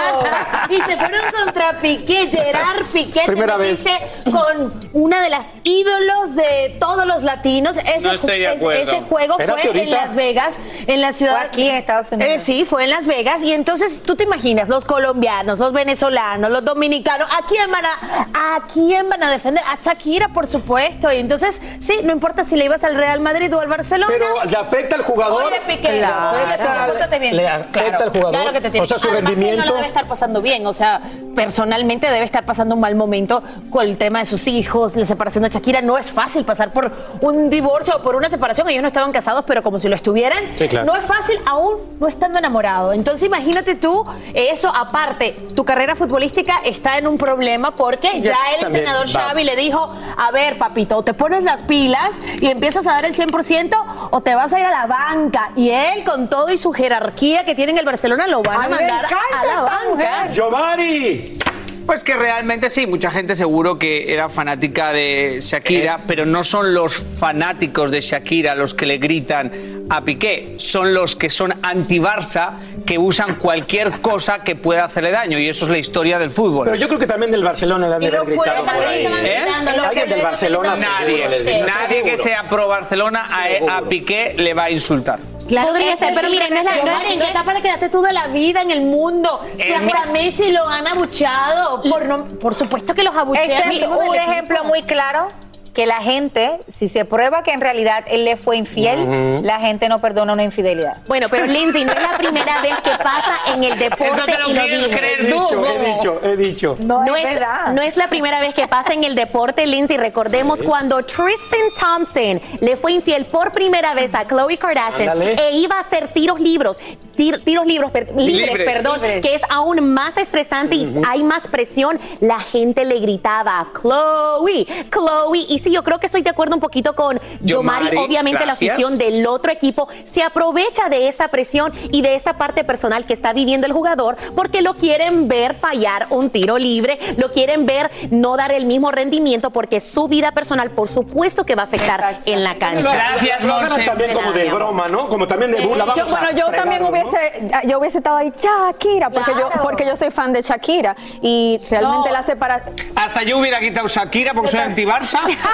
Y 0.71 0.77
se 0.83 0.97
fueron 0.97 1.21
contra 1.45 1.73
Piqué, 1.81 2.29
Gerard 2.29 2.85
Piqué, 2.93 3.23
Primera 3.27 3.57
vez. 3.57 3.85
con 4.25 4.91
una 4.93 5.23
de 5.23 5.31
las 5.31 5.47
ídolos 5.65 6.35
de 6.37 6.77
todos 6.79 7.07
los 7.07 7.23
latinos. 7.23 7.79
Ese, 7.79 8.07
No 8.07 8.13
estoy 8.13 8.39
de 8.39 8.45
ese- 8.47 8.57
acuerdo. 8.57 8.83
ese 8.83 9.01
juego 9.03 9.37
Espérate 9.51 9.69
fue 9.71 9.83
en. 9.83 9.91
Las 9.91 10.15
Vegas, 10.15 10.59
en 10.87 11.01
la 11.01 11.13
ciudad. 11.13 11.37
Fue 11.37 11.47
aquí 11.47 11.69
en 11.69 11.77
Estados 11.77 12.13
Unidos. 12.13 12.33
Eh, 12.35 12.39
sí, 12.39 12.65
fue 12.65 12.85
en 12.85 12.91
Las 12.91 13.07
Vegas. 13.07 13.43
Y 13.43 13.53
entonces 13.53 14.03
tú 14.03 14.17
te 14.17 14.25
imaginas, 14.25 14.69
los 14.69 14.85
colombianos, 14.85 15.59
los 15.59 15.73
venezolanos, 15.73 16.51
los 16.51 16.65
dominicanos, 16.65 17.29
¿a 17.31 17.45
quién 17.47 17.71
van 17.71 17.85
a, 17.85 18.57
a 18.57 18.67
quién 18.73 19.09
van 19.09 19.23
a 19.23 19.31
defender? 19.31 19.63
A 19.67 19.77
Shakira, 19.83 20.29
por 20.29 20.47
supuesto. 20.47 21.13
Y 21.13 21.17
entonces, 21.19 21.61
sí, 21.79 21.95
no 22.05 22.13
importa 22.13 22.45
si 22.45 22.57
le 22.57 22.65
ibas 22.65 22.83
al 22.85 22.95
Real 22.95 23.21
Madrid 23.21 23.55
o 23.55 23.61
al 23.61 23.69
Barcelona. 23.69 24.07
Pero 24.13 24.45
le 24.45 24.57
afecta 24.57 24.97
al 24.97 25.03
jugador. 25.03 25.45
Oye, 25.45 25.61
Piqué, 25.67 25.99
Claro. 25.99 26.31
oye, 26.39 26.57
Piqué, 26.59 26.69
pórtate 26.93 27.19
bien. 27.19 27.37
Le 27.37 27.49
afecta 27.49 28.05
al 28.05 28.11
jugador. 28.11 28.31
Claro 28.33 28.53
que 28.53 28.61
te 28.61 28.71
tiene. 28.71 28.85
O 28.85 28.87
sea, 28.87 28.99
su 28.99 29.09
Además, 29.09 29.31
rendimiento. 29.31 29.61
no 29.63 29.67
lo 29.71 29.75
debe 29.77 29.87
estar 29.87 30.07
pasando 30.07 30.41
bien. 30.43 30.67
O 30.67 30.73
sea, 30.73 31.01
personalmente 31.35 32.09
debe 32.11 32.25
estar 32.25 32.45
pasando 32.45 32.75
un 32.75 32.81
mal 32.81 32.95
momento 32.95 33.43
con 33.71 33.87
el 33.87 33.97
tema 33.99 34.19
de 34.21 34.25
sus 34.27 34.47
hijos, 34.49 34.97
la 34.97 35.05
separación 35.07 35.45
de 35.45 35.51
Shakira. 35.51 35.81
No 35.81 35.99
es 35.99 36.11
fácil 36.11 36.45
pasar 36.45 36.71
por 36.73 36.93
un 37.21 37.49
divorcio 37.51 37.97
o 37.97 38.03
por 38.03 38.17
una 38.17 38.29
separación. 38.29 38.69
Ellos 38.69 38.83
no 38.83 38.89
estaban 38.89 39.13
casados, 39.13 39.32
pero 39.47 39.63
como 39.63 39.79
si 39.79 39.89
lo 39.89 39.97
estuvieran. 39.97 40.45
Sí, 40.57 40.69
claro. 40.69 40.87
No 40.87 40.97
es 40.97 41.05
fácil 41.05 41.37
aún 41.47 41.79
no 41.99 42.09
estando 42.09 42.39
enamorado. 42.39 42.93
Entonces, 42.93 43.25
imagínate 43.25 43.75
tú, 43.75 44.05
eso 44.35 44.69
aparte, 44.69 45.37
tu 45.55 45.65
carrera 45.65 45.95
futbolística 45.97 46.59
está 46.65 46.99
en 46.99 47.07
un 47.07 47.17
problema 47.19 47.75
porque 47.77 48.21
ya, 48.21 48.37
el 48.59 48.67
entrenador 48.67 49.07
va. 49.07 49.29
Xavi 49.29 49.45
le 49.45 49.57
dijo, 49.57 49.91
a 50.17 50.31
ver, 50.31 50.59
papito, 50.59 50.97
o 50.99 51.03
te 51.03 51.15
pones 51.15 51.45
las 51.45 51.63
pilas 51.63 52.21
y 52.41 52.47
empiezas 52.47 52.87
a 52.87 52.93
dar 52.93 53.05
el 53.05 53.15
100% 53.17 53.75
o 54.11 54.21
te 54.21 54.35
vas 54.35 54.53
a 54.53 54.59
ir 54.61 54.67
a 54.67 54.71
la 54.71 54.87
banca. 54.87 55.51
Y 55.57 55.71
él, 55.71 56.05
con 56.05 56.29
todo 56.29 56.51
y 56.51 56.59
su 56.59 56.73
jerarquía 56.73 57.45
que 57.45 57.55
tiene 57.55 57.73
en 57.73 57.79
el 57.79 57.85
Barcelona, 57.87 58.27
lo 58.27 58.43
van 58.43 58.63
a, 58.63 58.65
A 58.65 58.69
mandar 58.69 59.07
a 59.07 59.47
la 59.47 59.63
banca. 59.63 59.89
mujer. 59.89 60.33
Giovanni. 60.33 61.39
Pues 61.87 62.05
que 62.05 62.15
realmente 62.15 62.71
sí, 62.71 62.87
mucha 62.87 63.11
gente 63.11 63.35
seguro 63.35 63.79
que 63.79 64.13
era 64.13 64.29
fanática 64.29 64.93
de 64.93 65.39
Shakira, 65.41 66.01
pero 66.07 66.25
no 66.25 66.45
son 66.45 66.75
los 66.75 66.95
fanáticos 66.95 67.91
de 67.91 68.01
Shakira 68.01 68.55
los 68.55 68.73
que 68.73 68.87
le 68.87 68.99
gritan 68.99 69.51
a 69.91 70.05
Piqué, 70.05 70.55
son 70.59 70.95
los 70.95 71.17
que 71.17 71.29
son 71.29 71.53
anti-Barça, 71.63 72.53
que 72.87 72.99
usan 72.99 73.35
cualquier 73.35 74.01
cosa 74.01 74.43
que 74.43 74.57
pueda 74.57 74.85
hacerle 74.85 75.11
daño, 75.11 75.39
y 75.39 75.49
eso 75.49 75.65
es 75.65 75.71
la 75.71 75.79
historia 75.79 76.19
del 76.19 76.31
fútbol. 76.31 76.65
Pero 76.65 76.77
yo 76.77 76.87
creo 76.87 76.99
que 76.99 77.07
también 77.07 77.31
del 77.31 77.45
Barcelona 77.45 77.89
le 77.89 77.95
han 77.95 78.01
de 78.01 78.07
haber 78.07 78.21
los 78.21 78.29
gritado 78.29 78.65
por 78.65 78.83
ahí. 78.83 79.07
¿Eh? 79.25 79.45
Alguien 79.85 80.09
del 80.09 80.23
Barcelona 80.23 80.77
seguro 80.77 81.29
grita. 81.29 81.67
Nadie 81.67 82.03
que 82.05 82.19
sea 82.19 82.49
pro 82.49 82.69
Barcelona 82.69 83.25
a, 83.31 83.79
a. 83.79 83.83
Piqué 83.83 84.35
le 84.39 84.55
va 84.55 84.65
a 84.65 84.71
insultar. 84.71 85.19
Claro, 85.53 85.69
Podría 85.69 85.95
ser, 85.97 86.15
pero 86.15 86.29
miren, 86.31 86.49
no 86.51 86.59
es 86.61 86.65
la- 86.65 86.77
no 86.83 87.01
es- 87.03 87.11
¿en 87.11 87.21
qué 87.21 87.29
etapa 87.29 87.55
te 87.55 87.61
quedaste 87.63 87.89
tú 87.91 88.01
de 88.01 88.13
la 88.13 88.27
vida 88.29 88.63
en 88.63 88.71
el 88.71 88.81
mundo? 88.81 89.41
Si 89.55 89.71
hasta 89.71 90.07
mi- 90.07 90.13
Messi 90.13 90.51
lo 90.51 90.67
han 90.67 90.87
abucheado. 90.87 91.83
Por, 91.83 92.07
no- 92.07 92.25
por 92.39 92.55
supuesto 92.55 92.95
que 92.95 93.03
los 93.03 93.15
abuchean. 93.15 93.51
Este 93.51 93.77
es 93.77 93.83
un 93.83 93.97
equipo. 93.97 94.15
ejemplo 94.15 94.65
muy 94.65 94.83
claro 94.85 95.31
que 95.75 95.87
la 95.87 96.03
gente, 96.03 96.59
si 96.69 96.87
se 96.89 97.07
prueba 97.07 97.43
que 97.43 97.51
en 97.53 97.63
realidad 97.63 98.05
él 98.07 98.27
le 98.27 98.37
fue 98.37 98.59
infiel, 98.59 99.43
la 99.43 99.59
gente 99.59 99.89
no 99.89 100.03
perdona 100.03 100.35
una 100.35 100.43
infidelidad. 100.45 100.99
Bueno, 101.07 101.29
pero 101.31 101.47
Lindsay, 101.47 101.87
no 101.87 101.93
es 101.93 102.03
la 102.03 102.19
primera 102.19 102.61
vez 102.61 102.75
que 102.85 102.91
pasa 102.91 103.39
en 103.55 103.65
el 103.65 103.79
deporte 103.79 104.05
Eso 104.17 104.25
te 104.27 104.39
lo 104.39 104.51
y 104.51 104.53
lo 104.53 104.61
quieres 104.65 104.87
dije. 104.87 104.99
creer 104.99 105.23
dicho, 105.27 105.65
he 105.67 105.95
dicho, 105.95 106.21
he 106.25 106.37
dicho. 106.37 106.77
No, 106.79 107.05
No 107.07 107.17
es, 107.17 107.25
es, 107.25 107.31
verdad. 107.35 107.69
no 107.73 107.81
es 107.81 107.97
la 107.97 108.09
primera 108.09 108.39
vez 108.41 108.53
que 108.53 108.69
pasa 108.69 108.93
en 108.93 109.03
el 109.05 109.15
deporte, 109.15 109.67
Lindsay. 109.67 109.97
Recordemos 109.97 110.63
cuando 110.63 111.03
Tristan 111.05 111.61
Thompson 111.81 112.39
le 112.61 112.77
fue 112.77 112.93
infiel 112.93 113.25
por 113.25 113.53
primera 113.53 113.95
vez 113.95 114.15
a 114.15 114.27
Khloe 114.27 114.59
Kardashian 114.59 115.09
Ándale. 115.09 115.37
e 115.43 115.53
iba 115.57 115.77
a 115.77 115.81
hacer 115.81 116.09
tiros 116.13 116.39
libres, 116.39 116.79
tir- 117.17 117.43
tiros 117.45 117.65
libres, 117.65 117.91
per- 117.91 118.15
libres, 118.15 118.49
Libres. 118.59 118.75
perdón, 118.75 119.01
Libres. 119.01 119.23
que 119.23 119.35
es 119.37 119.43
aún 119.49 119.95
más 119.95 120.19
estresante 120.19 120.75
y 120.75 120.95
hay 121.11 121.23
más 121.23 121.47
presión. 121.49 121.99
La 122.21 122.41
gente 122.41 122.85
le 122.85 122.99
gritaba, 122.99 123.69
Chloe, 123.81 124.67
Chloe. 124.91 125.47
Y 125.49 125.62
sí, 125.63 125.73
yo 125.73 125.83
creo 125.83 125.99
que 125.99 126.07
estoy 126.07 126.23
de 126.23 126.31
acuerdo 126.31 126.55
un 126.55 126.61
poquito 126.61 126.95
con 126.95 127.21
Yomari. 127.41 127.87
Yomari, 127.87 127.97
Obviamente 127.99 128.45
la 128.47 128.53
afición 128.53 128.99
del 128.99 129.27
otro 129.27 129.53
equipo 129.53 129.89
se 130.13 130.23
aprovecha 130.23 130.89
de 130.89 131.09
esta 131.09 131.29
presión 131.29 131.73
y 131.91 132.03
de 132.03 132.15
esta 132.15 132.35
parte 132.35 132.65
personal 132.65 133.05
que 133.05 133.13
está 133.13 133.33
viviendo 133.33 133.67
el 133.67 133.73
jugador 133.73 134.17
porque 134.35 134.63
lo 134.63 134.75
quieren 134.75 135.29
ver 135.29 135.55
fallar 135.55 136.07
un 136.11 136.31
tiro 136.31 136.59
libre, 136.59 136.99
lo 137.17 137.31
quieren 137.33 137.67
ver 137.67 137.91
no 138.11 138.37
dar 138.37 138.53
el 138.53 138.67
mismo 138.67 138.91
rendimiento 138.91 139.51
porque 139.51 139.81
su 139.81 140.09
vida 140.09 140.33
personal, 140.33 140.71
por 140.71 140.89
supuesto 140.89 141.45
que 141.45 141.55
va 141.55 141.63
a 141.63 141.67
afectar 141.67 142.19
en 142.25 142.43
la 142.45 142.55
cancha. 142.57 142.93
Gracias, 142.95 143.45
Monse. 143.45 143.83
también 143.85 144.13
como 144.13 144.33
de 144.33 144.51
broma, 144.51 144.89
¿no? 144.89 145.09
Como 145.09 145.27
también 145.27 145.51
de 145.53 145.61
burla. 145.61 145.87
Yo, 145.87 146.05
Vamos 146.05 146.15
a 146.15 146.21
bueno, 146.21 146.39
yo 146.39 146.47
también 146.57 146.87
fregarnos, 146.87 147.13
¿no? 147.13 147.19
hubiese, 147.41 147.69
yo 147.69 147.79
hubiese 147.79 147.99
estado 147.99 148.17
ahí, 148.17 148.33
Shakira, 148.41 149.11
porque 149.11 149.33
yo, 149.33 149.51
porque 149.63 149.87
yo 149.87 149.97
soy 149.97 150.11
fan 150.11 150.33
de 150.33 150.43
Shakira 150.43 150.97
y 151.21 151.61
realmente 151.71 152.09
No. 152.09 152.13
la 152.13 152.23
separación. 152.23 152.75
Hasta 152.97 153.23
yo 153.23 153.39
hubiera 153.39 153.61
quitado 153.61 153.89
Shakira 153.89 154.35
porque 154.35 154.51
soy 154.51 154.61
anti-Barça. 154.61 155.21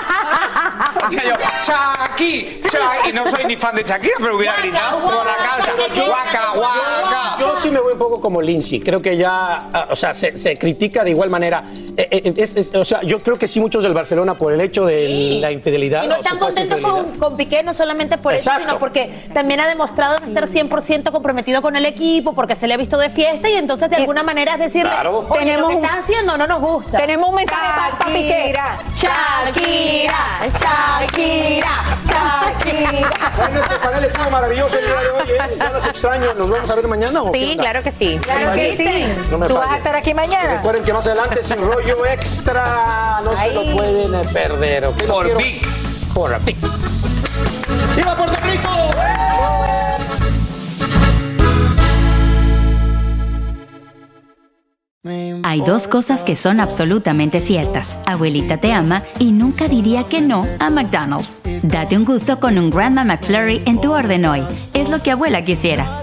O 1.07 1.11
sea, 1.11 1.25
yo, 1.25 1.33
Chaki, 1.63 2.61
Chaki, 2.71 3.11
y 3.11 3.13
no 3.13 3.27
soy 3.27 3.45
ni 3.45 3.57
fan 3.57 3.75
de 3.75 3.83
Shakira, 3.83 4.17
pero 4.19 4.37
hubiera 4.37 4.57
gritado 4.57 5.01
por 5.01 5.25
la 5.25 5.37
casa. 5.37 5.73
Guaca, 6.07 6.38
sí 7.61 7.71
me 7.71 7.81
voy 7.81 7.93
un 7.93 7.99
poco 7.99 8.21
como 8.21 8.41
Lindsay. 8.43 8.81
Creo 8.81 9.01
que 9.03 9.17
ya, 9.17 9.71
ah, 9.73 9.89
o 9.91 9.97
sea, 9.97 10.15
se, 10.15 10.37
se 10.39 10.57
critica 10.59 11.05
de 11.05 11.11
igual 11.11 11.31
manera. 11.31 11.63
Eh, 11.97 12.09
eh, 12.11 12.35
es- 12.37 12.57
es- 12.57 12.75
o 12.75 12.85
sea, 12.85 13.01
yo 13.03 13.23
creo 13.23 13.37
que 13.39 13.49
sí 13.49 13.61
muchos 13.61 13.83
del 13.83 13.95
Barcelona 13.95 14.35
por 14.35 14.53
el 14.53 14.61
hecho 14.61 14.87
de 14.87 15.39
la 15.41 15.51
infidelidad. 15.51 16.05
Y 16.05 16.09
no 16.09 16.17
están 16.17 16.39
contentos 16.39 16.79
con, 16.81 17.19
con 17.19 17.37
Piqué, 17.37 17.63
no 17.63 17.75
solamente 17.75 18.19
por 18.19 18.35
eso, 18.35 18.51
sino 18.59 18.79
porque 18.79 19.11
también 19.33 19.61
ha 19.61 19.69
demostrado 19.69 20.17
estar 20.25 20.47
100% 20.49 21.11
comprometido 21.13 21.63
con 21.63 21.77
el 21.77 21.85
equipo, 21.87 22.35
porque 22.35 22.55
se 22.55 22.67
le 22.67 22.75
ha 22.75 22.77
visto 22.77 22.99
de 22.99 23.11
fiesta 23.11 23.49
y 23.51 23.55
entonces 23.55 23.91
de 23.91 23.97
alguna 23.97 24.23
manera 24.23 24.55
es 24.55 24.61
decirle, 24.61 24.91
Claro. 24.91 25.27
oye, 25.29 25.41
Tenemos 25.41 25.75
lo 25.75 25.81
que 25.81 25.87
estás 25.87 26.05
haciendo 26.05 26.37
no 26.37 26.47
nos 26.47 26.61
gusta. 26.61 26.99
Tenemos 26.99 27.29
un 27.31 27.35
mensaje 27.37 27.97
para 27.99 28.13
Piqué. 28.15 28.55
Shakira, 28.95 30.49
Shakira, 30.59 31.99
Shakira. 32.07 33.33
Bueno, 33.37 33.61
este 33.61 33.75
panel 33.77 34.05
estuvo 34.05 34.31
maravilloso 34.31 34.79
el 34.79 34.85
día 34.87 35.01
de 35.01 35.11
hoy. 35.11 35.31
¿eh? 35.31 35.57
Ya 35.59 35.71
las 35.71 35.87
extraño. 35.87 36.35
¿Nos 36.35 36.51
vamos 36.51 36.71
a 36.71 36.75
ver 36.75 36.89
mañana 36.89 37.23
o 37.23 37.33
qué 37.33 37.39
Sí, 37.49 37.57
claro 37.57 37.83
que 37.83 37.93
sí. 37.93 38.19
Claro 38.23 38.55
que 38.55 38.77
sí. 38.77 39.29
No 39.31 39.39
me 39.39 39.49
Tú 39.49 39.55
vas 39.55 39.73
a 39.73 39.77
estar 39.79 39.97
aquí 39.97 40.13
mañana. 40.13 40.57
Recuerden 40.57 40.85
que 40.85 40.93
más 40.93 41.07
adelante 41.07 41.43
sin 41.43 41.59
rollo 41.59 42.05
extra. 42.07 43.21
No 43.25 43.35
se 43.37 43.53
lo 43.53 43.65
pueden 43.73 44.15
eh, 44.15 44.23
perder. 44.33 44.85
¿ok? 44.87 45.01
Los 45.01 45.09
Por. 45.09 45.37
VIX. 45.37 46.13
Por 46.15 46.43
VIX. 46.43 47.21
¡Viva 47.97 48.17
Puerto 48.17 48.37
Rico! 48.45 48.71
Hay 55.45 55.63
dos 55.63 55.89
cosas 55.89 56.25
que 56.25 56.37
son 56.37 56.61
absolutamente 56.61 57.41
ciertas. 57.41 57.97
Abuelita 58.05 58.59
te 58.59 58.73
ama 58.73 59.05
y 59.19 59.33
nunca 59.33 59.67
diría 59.69 60.05
que 60.05 60.21
no 60.21 60.47
a 60.59 60.69
McDonald's. 60.69 61.41
Date 61.63 61.97
un 61.97 62.05
gusto 62.05 62.39
con 62.39 62.59
un 62.59 62.69
Grandma 62.69 63.05
McFlurry 63.05 63.63
en 63.65 63.81
tu 63.81 63.93
orden 63.95 64.27
hoy. 64.27 64.43
Es 64.75 64.91
lo 64.91 65.03
que 65.03 65.13
abuela 65.13 65.45
quisiera. 65.45 66.03